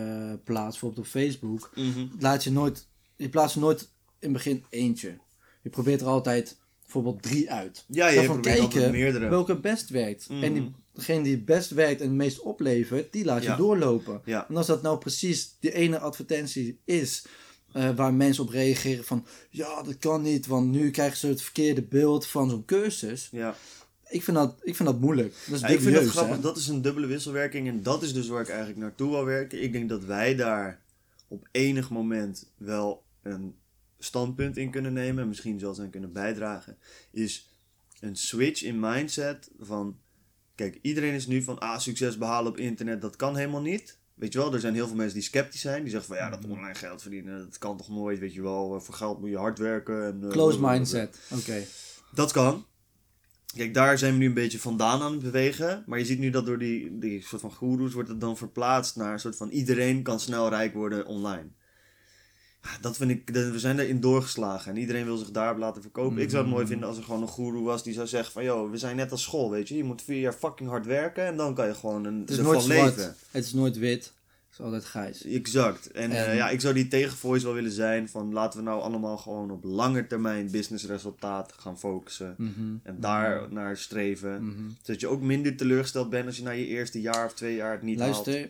[0.44, 2.06] plaatst, bijvoorbeeld op Facebook, Mhm.
[2.20, 3.88] laat je nooit, je plaatst er nooit in
[4.20, 5.18] het begin eentje.
[5.62, 7.86] Je probeert er altijd bijvoorbeeld drie uit.
[7.88, 9.30] Ja, je Daarvan kijken meerdere.
[9.30, 10.30] welke best werkt.
[10.30, 10.44] Mhm.
[10.44, 13.56] En die, degene die het best werkt en het meest oplevert, die laat je Ja.
[13.56, 14.22] doorlopen.
[14.26, 14.50] Ja.
[14.50, 17.26] En als dat nou precies die ene advertentie is,
[17.72, 21.42] eh, waar mensen op reageren van, ja, dat kan niet, want nu krijgen ze het
[21.42, 23.30] verkeerde beeld van zo'n cursus.
[23.32, 23.56] Ja.
[24.10, 25.34] Ik vind dat, ik vind dat moeilijk.
[25.46, 26.36] Dat is Ja, ik vind dat grappig.
[26.36, 26.42] hè?
[26.42, 27.68] Dat is een dubbele wisselwerking.
[27.68, 29.64] En dat is dus waar ik eigenlijk naartoe wil werken.
[29.64, 30.82] Ik denk dat wij daar
[31.28, 33.56] op enig moment wel een
[34.00, 35.22] standpunt in kunnen nemen.
[35.24, 36.78] En misschien zelfs aan kunnen bijdragen.
[37.12, 37.50] Is
[38.00, 39.98] een switch in mindset van...
[40.56, 41.60] Kijk, iedereen is nu van...
[41.60, 43.98] Ah, succes behalen op internet, dat kan helemaal niet.
[44.14, 45.82] Weet je wel, er zijn heel veel mensen die sceptisch zijn.
[45.82, 48.20] Die zeggen van ja, dat online geld verdienen, dat kan toch nooit.
[48.20, 50.06] Weet je wel, voor geld moet je hard werken.
[50.06, 51.20] En, eh, Close mindset.
[51.32, 51.64] Oké.
[52.14, 52.66] Dat kan.
[53.56, 55.84] Kijk, daar zijn we nu een beetje vandaan aan het bewegen.
[55.86, 58.96] Maar je ziet nu dat door die, die soort van goeroes wordt het dan verplaatst
[58.96, 61.50] naar een soort van iedereen kan snel rijk worden online.
[62.82, 66.22] Dat vind ik, we zijn erin doorgeslagen en iedereen wil zich daarop laten verkopen.
[66.22, 68.44] Ik zou het mooi vinden als er gewoon een goeroe was die zou zeggen van...
[68.44, 69.78] Yo, we zijn net als school, weet je.
[69.78, 72.38] Je moet vier jaar fucking hard werken en dan kan je gewoon een, Het is
[72.38, 72.96] nooit zwart.
[72.96, 73.16] leven.
[73.32, 74.14] Het is nooit wit.
[74.52, 75.24] is altijd grijs.
[75.26, 75.92] Exact.
[75.92, 79.18] En, eh, ja, ik zou die tegenvoice wel willen zijn van laten we nou allemaal
[79.18, 82.36] gewoon op lange termijn businessresultaat gaan focussen.
[82.38, 82.76] Mhm.
[82.84, 84.46] En daar naar streven.
[84.46, 84.70] Mhm.
[84.82, 87.72] Zodat je ook minder teleurgesteld bent als je na je eerste jaar of twee jaar
[87.72, 88.26] het niet haalt.
[88.26, 88.50] Luister,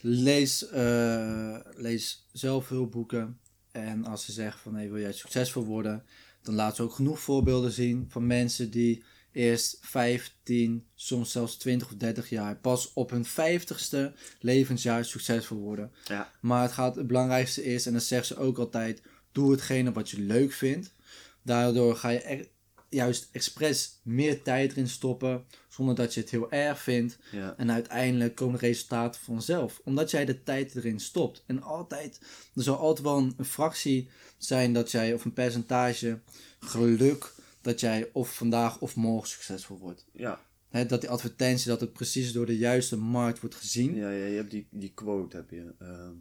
[0.00, 3.38] lees, eh, lees zelf veel boeken.
[3.72, 6.04] En als ze zeggen van hey, wil jij succesvol worden,
[6.42, 11.88] dan laat ze ook genoeg voorbeelden zien van mensen die eerst 15, soms zelfs 20
[11.88, 15.92] of 30 jaar pas op hun 50ste levensjaar succesvol worden.
[16.04, 16.32] Ja.
[16.40, 20.10] Maar het, gaat, het belangrijkste is, en dat zeggen ze ook altijd, doe hetgene wat
[20.10, 20.94] je leuk vindt.
[21.42, 22.48] Daardoor ga je er,
[22.88, 27.18] juist expres meer tijd erin stoppen, zonder dat je het heel erg vindt.
[27.30, 27.54] Ja.
[27.56, 29.80] En uiteindelijk komen de resultaten vanzelf.
[29.84, 31.42] Omdat jij de tijd erin stopt.
[31.46, 32.20] En altijd,
[32.54, 34.08] er zal altijd wel een, een fractie
[34.38, 36.20] zijn dat jij, of een percentage
[36.60, 40.06] geluk, dat jij of vandaag of morgen succesvol wordt.
[40.12, 40.40] Ja.
[40.86, 43.94] Dat die advertentie, dat het precies door de juiste markt wordt gezien.
[43.94, 45.74] Ja, ja, je hebt die, die quote heb je.
[45.78, 46.12] ehm,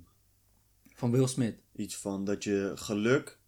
[0.93, 1.55] Van Will Smith.
[1.75, 3.39] iets van dat je geluk,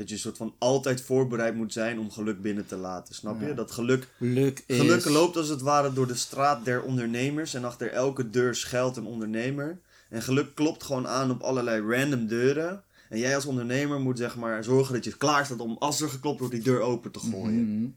[0.00, 3.14] dat je soort van altijd voorbereid moet zijn om geluk binnen te laten.
[3.14, 3.46] Snap je?
[3.46, 3.52] Ja.
[3.54, 4.76] Dat geluk, Geluk is...
[4.78, 8.96] geluk loopt als het ware door de straat der ondernemers en achter elke deur schuilt
[8.96, 9.80] een ondernemer.
[10.08, 12.82] En geluk klopt gewoon aan op allerlei random deuren.
[13.08, 16.08] En jij als ondernemer moet zeg maar zorgen dat je klaar staat om als er
[16.08, 17.74] geklopt wordt die deur open te gooien.
[17.76, 17.88] Mhm.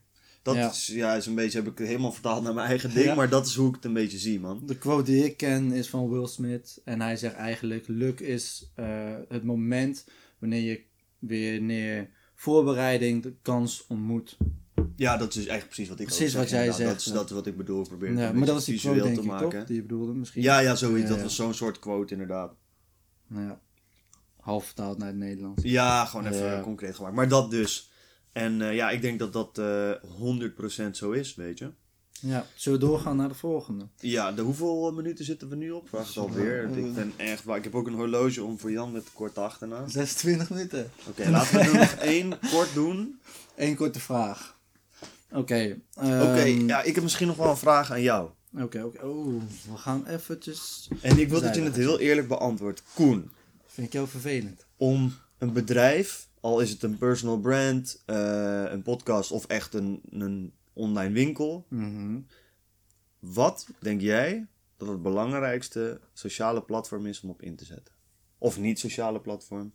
[0.41, 0.69] Dat Ja.
[0.69, 3.15] is, ja, is een beetje, heb ik helemaal vertaald naar mijn eigen ding, Ja.
[3.15, 4.61] maar dat is hoe ik het een beetje zie, man.
[4.65, 6.81] De quote die ik ken is van Will Smith.
[6.85, 8.85] En hij zegt eigenlijk: geluk is eh,
[9.29, 10.05] het moment
[10.39, 10.81] wanneer je
[11.27, 14.37] wanneer voorbereiding de kans ontmoet.
[14.95, 16.87] Ja, dat is eigenlijk precies wat ik ook Precies zeg, wat jij inderdaad.
[16.87, 17.13] zegt, Dat is ja.
[17.13, 19.49] dat wat ik bedoel, probeer Ja, maar dat was die visueel quote, te ik, maken.
[19.49, 19.63] toch?
[19.67, 20.41] Die je bedoelde misschien.
[20.41, 21.09] Ja, ja, zoiets.
[21.09, 22.53] Ja, Dat was zo'n soort quote inderdaad.
[23.27, 23.61] Nou ja.
[24.39, 25.63] Half vertaald naar het Nederlands.
[25.63, 27.15] Ja, gewoon even concreet gemaakt.
[27.15, 27.91] Maar dat dus.
[28.31, 29.91] En eh, ja, ik denk dat dat eh
[30.87, 31.71] 100% zo is, weet je.
[32.25, 33.87] Ja, zullen we doorgaan naar de volgende?
[33.99, 35.89] Ja, de hoeveel eh, minuten zitten we nu op?
[35.89, 36.63] Vraag het alweer.
[36.71, 37.57] eh, Ik ben echt waar.
[37.57, 39.89] Ik heb ook een horloge om voor Jan met korte achternaam.
[39.89, 40.91] 26 minuten.
[41.09, 43.19] Oké, laten we er nog één kort doen.
[43.55, 44.57] Eén korte vraag.
[45.31, 45.77] Oké.
[45.95, 48.29] Oké, ehm, ja, ik heb misschien nog wel een vraag aan jou.
[48.59, 49.05] Oké, oké.
[49.05, 50.89] Oh, we gaan eventjes...
[51.01, 52.83] En ik wil dat je het heel eerlijk beantwoordt.
[52.93, 53.31] Koen,
[53.67, 54.65] Vind ik heel vervelend.
[54.77, 60.01] om een bedrijf, al is het een personal brand, eh, een podcast of echt een,
[60.11, 62.19] een online winkel, Mhm.
[63.19, 67.93] wat denk jij dat het belangrijkste sociale platform is om op in te zetten?
[68.37, 69.73] Of niet sociale platform?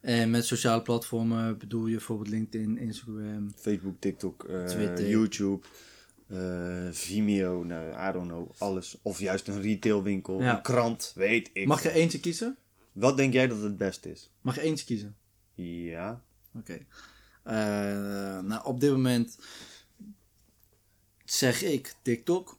[0.00, 3.52] En met sociale platformen bedoel je bijvoorbeeld LinkedIn, Instagram.
[3.56, 5.08] Facebook, TikTok, eh, Twitter.
[5.08, 5.66] YouTube,
[6.26, 8.98] eh, Vimeo, nou, I don't know, alles.
[9.02, 10.56] Of juist een retailwinkel, Ja.
[10.56, 11.66] een krant, weet ik.
[11.66, 12.56] Mag je eentje kiezen?
[12.92, 14.30] Wat denk jij dat het beste is?
[14.40, 15.16] Mag je eentje kiezen?
[15.54, 16.22] Ja.
[16.54, 16.78] Oké.
[17.42, 17.54] Eh,
[18.40, 19.38] nou, op dit moment
[21.24, 22.58] zeg ik TikTok.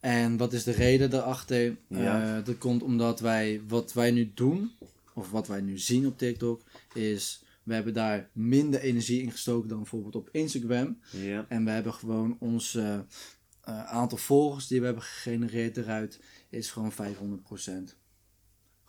[0.00, 1.76] En wat is de reden daarachter?
[1.88, 2.38] Ja.
[2.38, 4.70] Eh, dat komt omdat wij, wat wij nu doen,
[5.14, 6.62] of wat wij nu zien op TikTok,
[6.94, 10.98] is we hebben daar minder energie in gestoken dan bijvoorbeeld op Instagram.
[11.10, 11.46] Ja.
[11.48, 16.70] En we hebben gewoon ons eh, eh, aantal volgers die we hebben gegenereerd eruit, is
[16.70, 17.96] gewoon 500%.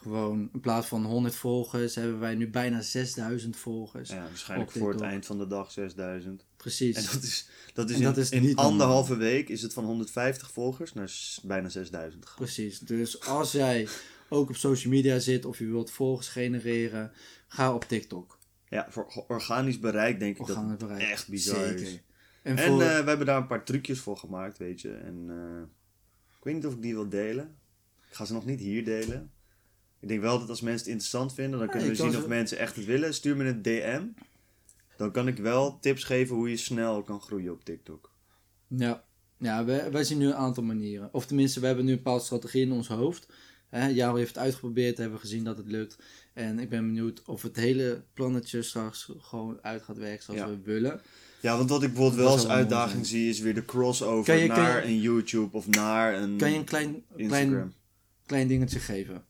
[0.03, 4.09] Gewoon in plaats van 100 volgers hebben wij nu bijna 6000 volgers.
[4.09, 6.45] ja, waarschijnlijk voor het eind van de dag 6000.
[6.57, 6.95] Precies.
[6.95, 9.85] En dat is, dat is En in, dat is in anderhalve week is het van
[9.85, 11.11] 150 volgers naar
[11.43, 12.43] bijna 6000 gegaan.
[12.43, 12.79] Precies.
[12.79, 13.87] Dus als jij
[14.29, 17.11] ook op social media zit of je wilt volgers genereren,
[17.47, 18.37] ga op TikTok.
[18.69, 21.81] Ja, voor organisch bereik denk ik dat echt bizar Zeker.
[21.81, 21.99] is.
[22.41, 24.93] En, En voor, eh, we hebben daar een paar trucjes voor gemaakt, weet je.
[24.93, 25.61] En eh,
[26.37, 27.57] ik weet niet of ik die wil delen.
[28.09, 29.31] Ik ga ze nog niet hier delen.
[30.03, 32.57] Ik denk wel dat als mensen het interessant vinden, dan kunnen we zien of mensen
[32.57, 33.13] echt het willen.
[33.13, 34.03] Stuur me een DM.
[34.97, 38.11] Dan kan ik wel tips geven hoe je snel kan groeien op TikTok.
[38.67, 39.03] ja,
[39.37, 41.09] ja wij, wij zien nu een aantal manieren.
[41.13, 43.27] Of tenminste, we hebben nu een bepaalde strategie in ons hoofd.
[43.69, 45.97] Hè, Jaro heeft het uitgeprobeerd, hebben we gezien dat het lukt.
[46.33, 50.47] En ik ben benieuwd of het hele plannetje straks gewoon uit gaat werken zoals Ja.
[50.49, 51.01] we willen.
[51.41, 53.05] Ja, want wat ik bijvoorbeeld wel als uitdaging zijn.
[53.21, 56.57] zie is weer de crossover je- naar je- een YouTube of naar een Kan je
[56.57, 57.49] een klein, Instagram.
[57.49, 57.73] klein,
[58.25, 59.25] klein dingetje geven?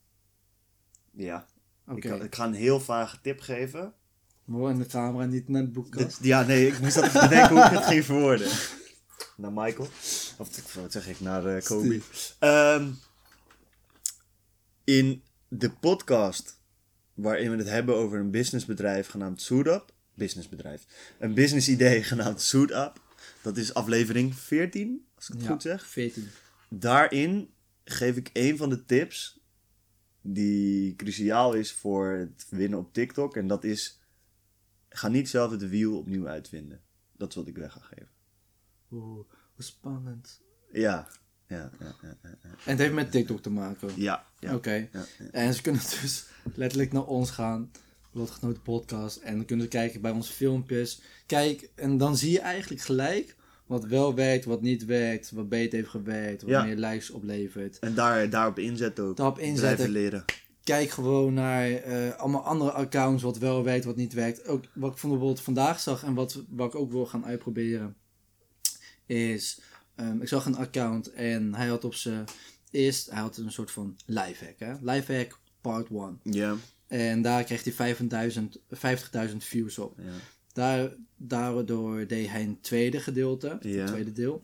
[1.15, 1.45] Ja,
[1.87, 1.97] Oké.
[1.97, 3.93] ik, ga- ik ga een heel vage tip geven.
[4.45, 6.05] Mooi in de camera, niet naar boekkast.
[6.17, 8.47] Dit- ja, nee, ik moest dat bedenken hoe ik het ging verwoorden.
[9.37, 9.87] Naar Michael.
[10.37, 11.99] Of wat zeg ik, naar eh, Kobe.
[12.39, 12.89] Ehm,
[14.83, 16.59] in de podcast
[17.13, 19.91] waarin we het hebben over een businessbedrijf genaamd SootUp.
[20.13, 20.85] Businessbedrijf.
[21.19, 23.01] Een business idee genaamd SootUp.
[23.41, 25.87] Dat is aflevering 14, als ik het Ja, goed zeg.
[25.87, 26.29] 14.
[26.69, 27.49] Daarin
[27.85, 29.39] geef ik een van de tips
[30.25, 33.35] die cruciaal is voor het winnen op TikTok.
[33.35, 33.99] En dat is,
[34.89, 36.81] ga niet zelf het wiel opnieuw uitvinden.
[37.17, 38.09] Dat is wat ik weg ga geven.
[38.91, 40.41] Oeh, hoe spannend.
[40.71, 41.07] Ja,
[41.47, 42.29] Ja, ja, ja, ja.
[42.43, 43.89] En het heeft met TikTok te maken.
[43.95, 44.55] Ja, ja.
[44.55, 44.89] Oké.
[45.31, 47.71] En ze kunnen dus letterlijk naar ons gaan.
[48.11, 49.17] Lotgenoten podcast.
[49.17, 51.01] En dan kunnen ze kijken bij onze filmpjes.
[51.25, 53.35] Kijk, en dan zie je eigenlijk gelijk
[53.67, 55.31] wat wel werkt, wat niet werkt.
[55.31, 56.41] Wat beter heeft gewerkt.
[56.41, 56.63] Wat Ja.
[56.63, 57.79] meer likes oplevert.
[57.79, 59.17] En daar, daarop inzetten ook.
[59.17, 59.89] Daarop inzetten.
[59.89, 60.25] leren.
[60.63, 63.23] Kijk gewoon naar eh, allemaal andere accounts.
[63.23, 64.47] Wat wel werkt, wat niet werkt.
[64.47, 66.03] Ook wat ik bijvoorbeeld vandaag zag.
[66.03, 67.95] En wat, wat ik ook wil gaan uitproberen.
[69.05, 69.61] Is,
[69.95, 71.11] ehm, ik zag een account.
[71.11, 72.25] En hij had op zijn
[72.71, 74.55] eerst, hij had een soort van lifehack.
[74.59, 74.73] Hè?
[74.81, 76.19] Lifehack part 1.
[76.23, 76.55] Ja,
[76.87, 79.97] En daar kreeg hij 5000 50.000 views op.
[79.97, 80.11] ja.
[80.53, 83.81] Daar, daardoor deed hij een tweede gedeelte, Ja.
[83.81, 84.41] een tweede deel.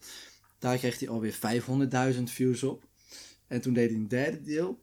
[0.60, 1.34] Daar kreeg hij alweer
[2.15, 2.84] 500.000 views op.
[3.48, 4.80] En toen deed hij een derde deel.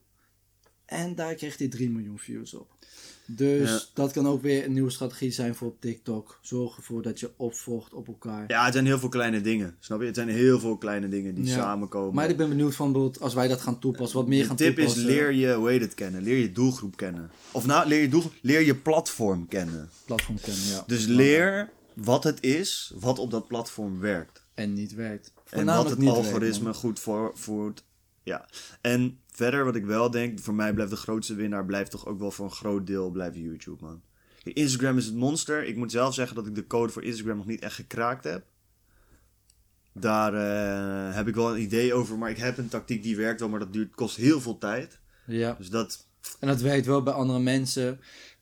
[0.85, 2.76] En daar kreeg hij 3 miljoen views op.
[3.29, 3.79] Dus Ja.
[3.93, 6.39] dat kan ook weer een nieuwe strategie zijn voor op TikTok.
[6.41, 8.43] Zorg ervoor dat je opvolgt op elkaar.
[8.47, 9.75] ja, het zijn heel veel kleine dingen.
[9.79, 10.05] Snap je?
[10.05, 11.53] Het zijn heel veel kleine dingen die Ja.
[11.53, 12.15] samenkomen.
[12.15, 14.55] Maar ik ben benieuwd van bijvoorbeeld als wij dat gaan toepassen, wat meer De gaan
[14.55, 15.05] tip is toepassen.
[15.05, 16.21] leer je, hoe heet het, kennen.
[16.23, 17.31] Leer je doelgroep kennen.
[17.51, 19.89] Of nou, leer je doelgroep, leer je platform kennen.
[20.05, 20.83] platform kennen, ja.
[20.87, 24.45] Dus leer wat het is, wat op dat platform werkt.
[24.53, 25.33] En niet werkt.
[25.49, 27.83] En wat het werkt, algoritme goed voor, voert.
[28.23, 28.45] Ja.
[28.81, 32.19] En verder wat ik wel denk, voor mij blijft de grootste winnaar, blijft toch ook
[32.19, 34.01] wel voor een groot deel blijven YouTube, man.
[34.43, 35.65] Instagram is het monster.
[35.65, 38.45] Ik moet zelf zeggen dat ik de code voor Instagram nog niet echt gekraakt heb.
[39.93, 43.39] Daar eh, heb ik wel een idee over, maar ik heb een tactiek die werkt
[43.39, 44.99] wel, maar dat duurt, kost heel veel tijd.
[45.25, 45.55] Ja.
[45.57, 46.07] Dus dat,
[46.39, 47.99] En dat werkt wel bij andere mensen.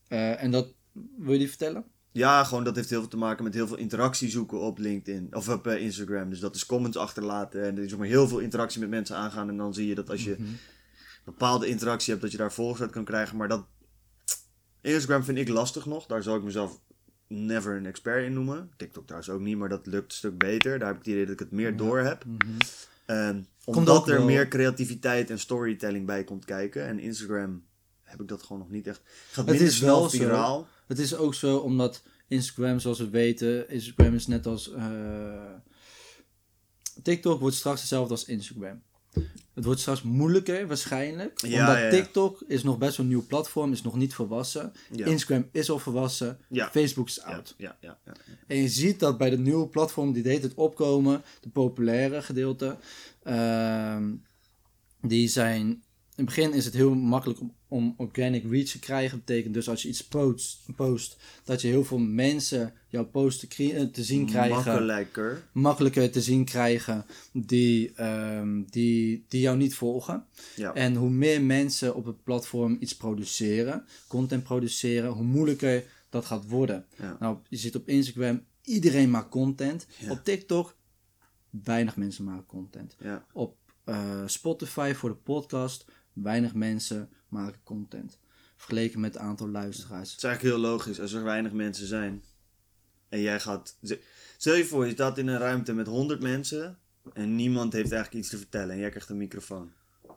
[0.08, 0.74] Eh, en dat,
[1.18, 1.86] wil je die vertellen?
[2.16, 5.36] ja, gewoon dat heeft heel veel te maken met heel veel interactie zoeken op LinkedIn
[5.36, 6.30] of op eh, Instagram.
[6.30, 9.16] Dus dat is comments achterlaten en er is ook maar heel veel interactie met mensen
[9.16, 9.50] aangaan.
[9.50, 10.38] En dan zie je dat als je
[11.26, 13.38] bepaalde interactie hebt, dat je daar volgers uit kan krijgen.
[13.38, 13.66] Maar dat,
[14.82, 16.06] Instagram vind ik lastig nog.
[16.06, 16.80] Daar zal ik mezelf
[17.28, 18.72] never een expert in noemen.
[18.78, 20.80] TikTok trouwens ook niet, maar dat lukt een stuk beter.
[20.80, 22.26] Daar heb ik het idee dat ik het meer door heb.
[23.06, 26.86] Ehm, Komt omdat er wel- meer creativiteit en storytelling bij komt kijken.
[26.86, 27.66] En Instagram
[28.04, 29.02] heb ik dat gewoon nog niet echt.
[29.32, 30.18] Gaat Het is wel zo.
[30.18, 30.68] viraal.
[30.88, 34.72] Het is ook zo omdat Instagram, zoals we weten, Instagram is net als.
[34.72, 35.52] eh,
[37.04, 38.82] TikTok wordt straks hetzelfde als Instagram.
[39.54, 41.42] Het wordt straks moeilijker waarschijnlijk.
[41.42, 41.90] Ja, omdat ja, ja.
[41.90, 44.74] TikTok is nog best wel een nieuw platform, is nog niet volwassen.
[44.92, 46.40] Instagram is al volwassen.
[46.72, 47.56] Facebook is oud.
[47.58, 48.14] ja, ja, ja.
[48.48, 52.78] En je ziet dat bij de nieuwe platform die deed het opkomen, de populaire gedeelte,
[53.24, 54.14] ehm,
[55.02, 55.84] die zijn.
[56.18, 59.18] In het begin is het heel makkelijk om, om organic reach te krijgen.
[59.18, 63.40] Dat betekent dus als je iets post, post dat je heel veel mensen jouw post
[63.40, 64.56] te, te zien krijgen.
[64.56, 65.44] Makkelijker.
[65.52, 70.26] Makkelijker te zien krijgen die, ehm, die, die jou niet volgen.
[70.56, 70.74] Ja.
[70.74, 76.48] En hoe meer mensen op het platform iets produceren, content produceren, hoe moeilijker dat gaat
[76.48, 76.86] worden.
[76.98, 77.18] Ja.
[77.20, 79.88] Nou, je ziet op Instagram, iedereen maakt content.
[79.98, 80.12] Ja.
[80.12, 80.76] Op TikTok,
[81.50, 82.96] weinig mensen maken content.
[83.34, 85.86] Op eh, Spotify voor de podcast,
[86.24, 88.18] weinig mensen maken content.
[88.58, 90.10] Vergeleken met het aantal luisteraars.
[90.10, 92.24] Het is eigenlijk heel logisch als er weinig mensen zijn.
[93.10, 93.78] En jij gaat.
[94.38, 96.78] Stel je voor, je staat in een ruimte met 100 mensen.
[97.14, 98.70] En niemand heeft eigenlijk iets te vertellen.
[98.70, 99.72] En jij krijgt een microfoon.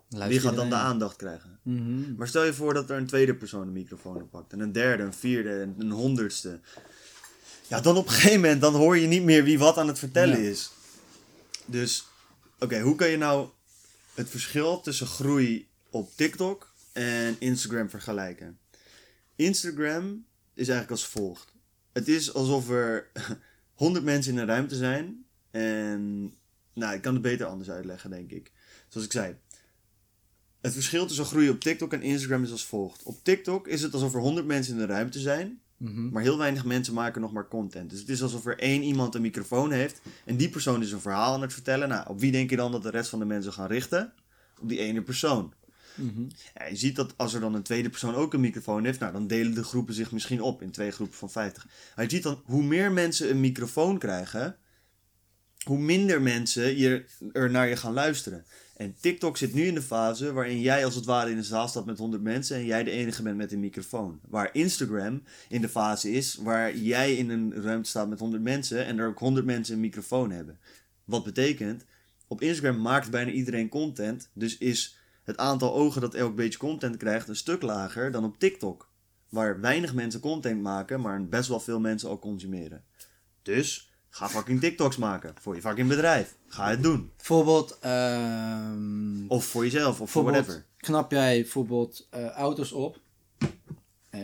[0.08, 1.58] Wie gaat dan de aandacht krijgen?
[1.62, 2.14] Mhm.
[2.16, 4.52] Maar stel je voor dat er een tweede persoon een microfoon oppakt.
[4.52, 6.60] En een derde, een vierde, en een honderdste.
[7.66, 9.98] Ja, dan op een gegeven moment dan hoor je niet meer wie wat aan het
[9.98, 10.48] vertellen Ja.
[10.50, 10.70] is.
[11.66, 12.06] Dus,
[12.58, 13.48] oké, hoe kan je nou
[14.14, 18.58] het verschil tussen groei op TikTok en Instagram vergelijken?
[19.36, 20.24] Instagram
[20.54, 21.54] is eigenlijk als volgt.
[21.92, 23.06] Het is alsof er
[23.74, 25.24] 100 mensen in een ruimte zijn.
[25.50, 26.34] En,
[26.74, 28.52] nou, ik kan het beter anders uitleggen, denk ik.
[28.88, 29.36] Zoals ik zei,
[30.60, 33.02] het verschil tussen groei op TikTok en Instagram is als volgt.
[33.02, 36.08] Op TikTok is het alsof er 100 mensen in de ruimte zijn, Mhm.
[36.08, 37.90] maar heel weinig mensen maken nog maar content.
[37.90, 41.00] Dus het is alsof er één iemand een microfoon heeft en die persoon is een
[41.00, 41.88] verhaal aan het vertellen.
[41.88, 44.12] Nou, op wie denk je dan dat de rest van de mensen gaan richten?
[44.60, 45.52] Op die ene persoon.
[46.54, 49.12] Ja, je ziet dat als er dan een tweede persoon ook een microfoon heeft, nou,
[49.12, 51.66] dan delen de groepen zich misschien op in twee groepen van 50.
[51.96, 54.56] Maar je ziet dan, hoe meer mensen een microfoon krijgen,
[55.64, 58.44] hoe minder mensen je, er naar je gaan luisteren.
[58.76, 61.68] En TikTok zit nu in de fase waarin jij als het ware in een zaal
[61.68, 64.20] staat met 100 mensen en jij de enige bent met een microfoon.
[64.28, 68.86] Waar Instagram in de fase is waar jij in een ruimte staat met 100 mensen
[68.86, 70.58] en er ook 100 mensen een microfoon hebben.
[71.04, 71.84] Wat betekent,
[72.26, 74.97] op Instagram maakt bijna iedereen content, dus is
[75.28, 78.88] het aantal ogen dat elk beetje content krijgt een stuk lager dan op TikTok.
[79.28, 82.84] Waar weinig mensen content maken, maar best wel veel mensen al consumeren.
[83.42, 86.36] Dus ga fucking TikToks maken voor je fucking bedrijf.
[86.46, 87.12] Ga het doen.
[87.16, 90.64] Bijvoorbeeld, ehm, Of voor jezelf, of voor whatever.
[90.76, 93.00] knap jij bijvoorbeeld eh, auto's op.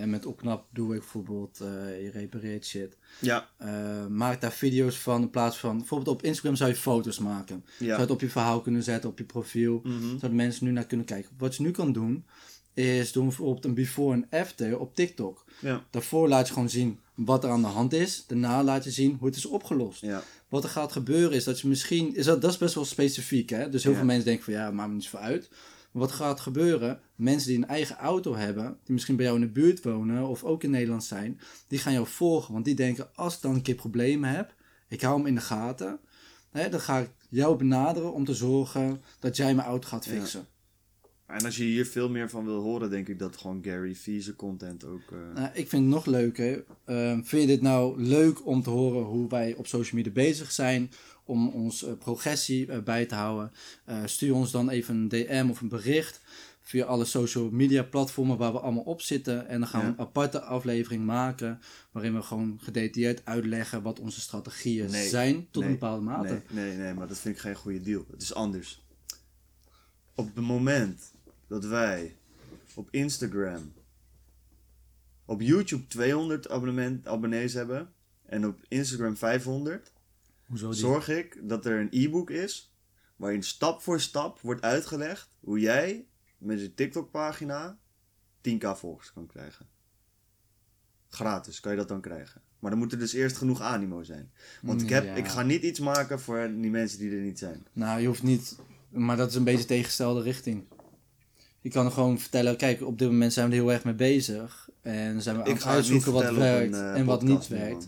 [0.00, 2.96] En met opknap doe ik bijvoorbeeld, eh, je repareert shit.
[3.20, 7.18] Ja, Eh, maak daar video's van in plaats van, bijvoorbeeld op Instagram zou je foto's
[7.18, 7.64] maken.
[7.78, 7.98] Zou ja.
[8.00, 9.80] het op je verhaal kunnen zetten, op je profiel.
[9.84, 10.08] Mhm.
[10.08, 11.30] Zodat mensen nu naar kunnen kijken.
[11.38, 12.24] Wat je nu kan doen,
[12.74, 15.44] is doen bijvoorbeeld een before en after op TikTok.
[15.60, 18.24] Ja, Daarvoor laat je gewoon zien wat er aan de hand is.
[18.26, 20.00] Daarna laat je zien hoe het is opgelost.
[20.00, 20.22] ja.
[20.48, 22.16] Wat er gaat gebeuren is dat je misschien...
[22.16, 23.68] Is dat, dat is best wel specifiek, hè?
[23.68, 23.98] Dus heel Ja.
[23.98, 25.50] veel mensen denken van ja, maakt me niet zo uit.
[25.94, 27.00] Wat gaat gebeuren?
[27.14, 30.44] Mensen die een eigen auto hebben, die misschien bij jou in de buurt wonen of
[30.44, 32.52] ook in Nederland zijn, die gaan jou volgen.
[32.52, 34.54] Want die denken, als ik dan een keer problemen heb,
[34.88, 35.98] ik hou hem in de gaten,
[36.50, 40.10] hè, dan ga ik jou benaderen om te zorgen dat jij mijn auto gaat Ja.
[40.12, 40.46] fixen.
[41.26, 44.36] En als je hier veel meer van wil horen, denk ik dat gewoon Gary Vee
[44.36, 45.00] content ook...
[45.12, 46.64] eh, Nou, ik vind het nog leuker.
[46.84, 50.52] Ehm, vind je dit nou leuk om te horen hoe wij op social media bezig
[50.52, 50.90] zijn?
[51.24, 53.52] Om ons eh, progressie eh, bij te houden?
[53.84, 56.20] Eh, stuur ons dan even een DM of een bericht
[56.60, 59.48] via alle social media platformen waar we allemaal op zitten.
[59.48, 61.60] En dan gaan we een aparte aflevering maken
[61.90, 65.08] waarin we gewoon gedetailleerd uitleggen wat onze strategieën Nee.
[65.08, 65.72] zijn tot Nee.
[65.72, 66.42] een bepaalde mate.
[66.50, 68.04] Nee, nee, nee, maar dat vind ik geen goede deal.
[68.10, 68.82] Het is anders.
[70.14, 71.12] Op het moment
[71.48, 72.16] dat wij
[72.74, 73.72] op Instagram,
[75.24, 77.92] op YouTube 200 abonnement, abonnees hebben
[78.26, 79.92] en op Instagram 500,
[80.46, 80.78] Hoezo die?
[80.78, 82.74] zorg ik dat er een e-book is
[83.16, 86.06] waarin stap voor stap wordt uitgelegd hoe jij
[86.38, 87.78] met je TikTok-pagina
[88.48, 89.66] 10k volgers kan krijgen.
[91.08, 92.42] Gratis kan je dat dan krijgen.
[92.58, 94.32] Maar dan moet er dus eerst genoeg animo zijn.
[94.62, 95.14] Want ik, heb, Ja.
[95.14, 97.66] ik ga niet iets maken voor die mensen die er niet zijn.
[97.72, 100.64] Nou, je hoeft niet, maar dat is een beetje tegengestelde richting.
[101.60, 104.68] Je kan gewoon vertellen, kijk, op dit moment zijn we er heel erg mee bezig.
[104.82, 107.82] En zijn we aan Ik het uitzoeken wat werkt een, eh, en wat niet man.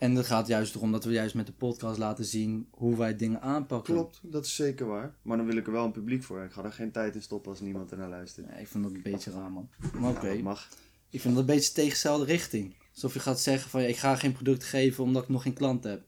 [0.00, 3.16] En het gaat juist erom dat we juist met de podcast laten zien hoe wij
[3.16, 3.94] dingen aanpakken.
[3.94, 5.14] Klopt, dat is zeker waar.
[5.22, 6.42] Maar dan wil ik er wel een publiek voor.
[6.42, 8.50] Ik ga er geen tijd in stoppen als niemand ernaar luistert.
[8.50, 9.68] Nee, ik vind dat een beetje raar, man.
[9.98, 10.68] Maar oké, Ja, dat mag.
[11.10, 12.74] ik vind dat een beetje tegengestelde richting.
[12.94, 15.52] Alsof je gaat zeggen van, ja, ik ga geen product geven omdat ik nog geen
[15.54, 16.02] klant heb.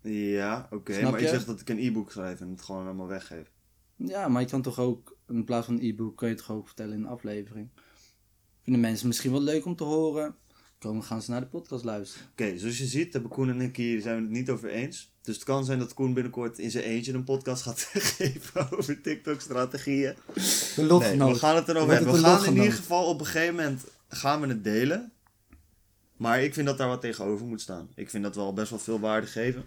[0.00, 1.02] Ja, oké.
[1.02, 1.28] Maar je je?
[1.28, 3.50] zegt dat ik een e-book schrijf en het gewoon allemaal weggeef.
[3.96, 6.56] Ja, maar je kan toch ook, in plaats van een e-book, kan je het toch
[6.56, 7.68] ook vertellen in een aflevering.
[8.62, 10.34] Vinden mensen misschien wel leuk om te horen?
[10.78, 12.26] Komen gaan ze naar de podcast luisteren.
[12.30, 15.12] Oké, zoals je ziet hebben Koen en ik hier zijn we het niet over eens.
[15.22, 19.00] Dus het kan zijn dat Koen binnenkort in zijn eentje een podcast gaat geven over
[19.00, 20.14] TikTok-strategieën.
[21.16, 22.12] Nee, we gaan het erover hebben.
[22.12, 25.12] We gaan in ieder geval op een gegeven moment gaan we het delen.
[26.16, 27.88] Maar ik vind dat daar wat tegenover moet staan.
[27.94, 29.64] Ik vind dat we al best wel veel waarde geven.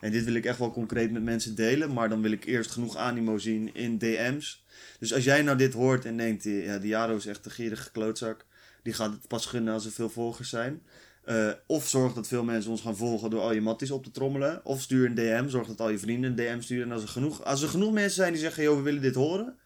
[0.00, 1.92] En dit wil ik echt wel concreet met mensen delen.
[1.92, 4.64] Maar dan wil ik eerst genoeg animo zien in DM's.
[4.98, 7.90] Dus als jij nou dit hoort en denkt, ja, die Jaro is echt een gierige
[7.90, 8.46] klootzak.
[8.82, 10.82] Die gaat het pas gunnen als er veel volgers zijn.
[11.24, 14.10] Eh, of zorg dat veel mensen ons gaan volgen door al je matties op te
[14.10, 14.64] trommelen.
[14.64, 15.48] Of stuur een DM.
[15.48, 16.86] Zorg dat al je vrienden een DM sturen.
[16.86, 19.14] En als er genoeg, als er genoeg mensen zijn die zeggen, joh, we willen dit
[19.14, 19.58] horen.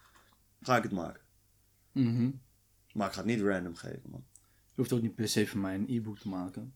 [0.61, 1.21] Ga ik het maken.
[1.93, 2.31] Mhm.
[2.93, 4.25] Maar ik ga het niet random geven, man.
[4.67, 6.75] Je hoeft ook niet per se van mij een e-book te maken.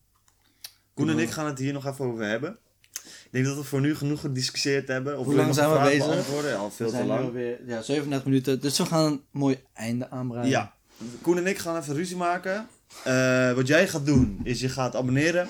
[0.95, 2.59] Koen en ik gaan het hier nog even over hebben.
[3.05, 5.19] Ik denk dat we voor nu genoeg gediscussieerd hebben.
[5.19, 6.45] Of Hoe lang zijn we bezig?
[6.45, 7.25] Ja, al veel We te zijn lang.
[7.25, 10.51] alweer ja, 37 minuten, dus we gaan een mooi einde aanbreiden.
[10.51, 10.77] Ja.
[11.23, 12.69] Koen en ik gaan even ruzie maken.
[13.05, 15.49] Eh, wat jij gaat doen, is je gaat abonneren,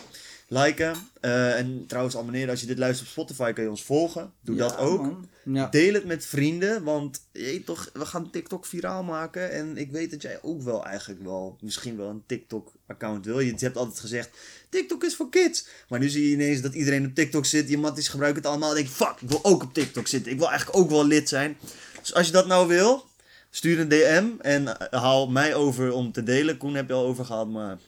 [0.48, 0.94] liken.
[1.20, 4.32] eh, en trouwens abonneren, als je dit luistert op Spotify, kan je ons volgen.
[4.40, 5.20] Doe Ja, dat ook.
[5.44, 5.68] Ja.
[5.68, 9.52] Deel het met vrienden, want je toch, we gaan TikTok viraal maken.
[9.52, 13.40] En ik weet dat jij ook wel eigenlijk wel, misschien wel een TikTok-account wil.
[13.40, 14.30] Je hebt altijd gezegd,
[14.68, 15.66] TikTok is voor kids.
[15.88, 17.68] Maar nu zie je ineens dat iedereen op TikTok zit.
[17.68, 18.70] Je matties gebruiken het allemaal.
[18.70, 20.32] En denk fuck, ik wil ook op TikTok zitten.
[20.32, 21.56] Ik wil eigenlijk ook wel lid zijn.
[22.00, 23.07] Dus als je dat nou wil,
[23.50, 26.56] stuur een DM en haal mij over om te delen.
[26.56, 27.78] Koen heb je al overgehaald, maar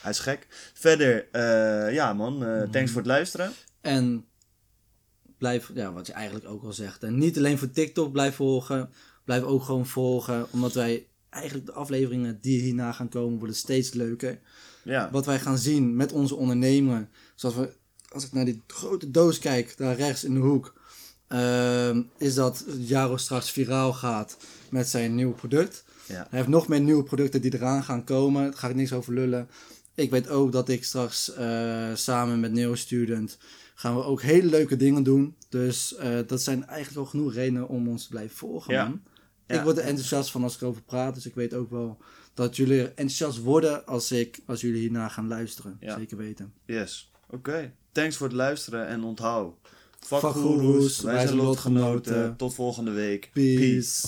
[0.00, 0.46] hij is gek.
[0.74, 3.52] Verder, eh, ja man, eh, thanks voor het luisteren.
[3.80, 4.24] En
[5.38, 7.02] blijf, ja, wat je eigenlijk ook al zegt.
[7.02, 8.90] En niet alleen voor TikTok blijf volgen.
[9.24, 10.46] Blijf ook gewoon volgen.
[10.50, 14.38] Omdat wij eigenlijk de afleveringen die hierna gaan komen worden steeds leuker.
[14.84, 17.08] Ja, Wat wij gaan zien met onze ondernemer.
[17.34, 17.72] Zoals we,
[18.08, 20.74] als ik naar die grote doos kijk, daar rechts in de hoek.
[21.28, 24.36] ehm, is dat Jaro straks viraal gaat
[24.76, 25.84] met zijn nieuwe product.
[26.06, 26.14] ja.
[26.14, 28.42] Hij heeft nog meer nieuwe producten die eraan gaan komen.
[28.42, 29.48] Daar ga ik niks over lullen.
[29.94, 33.38] Ik weet ook dat ik straks eh, samen met Neo Student
[33.74, 35.36] gaan we ook hele leuke dingen doen.
[35.48, 38.88] Dus eh, dat zijn eigenlijk al genoeg redenen om ons te blijven volgen, Ja.
[38.88, 39.02] man.
[39.46, 39.54] Ja.
[39.58, 41.14] Ik word er enthousiast van als ik erover praat.
[41.14, 41.98] Dus ik weet ook wel
[42.34, 45.76] dat jullie enthousiast worden als, ik, als jullie hierna gaan luisteren.
[45.80, 45.96] Ja.
[45.98, 46.52] Zeker weten.
[46.66, 47.72] Yes, oké.
[47.92, 49.54] Thanks voor het luisteren en onthoud.
[50.00, 52.36] Fuck Fuck goeroes, wij zijn lotgenoten.
[52.36, 53.30] Tot volgende week.
[53.32, 54.06] Peace.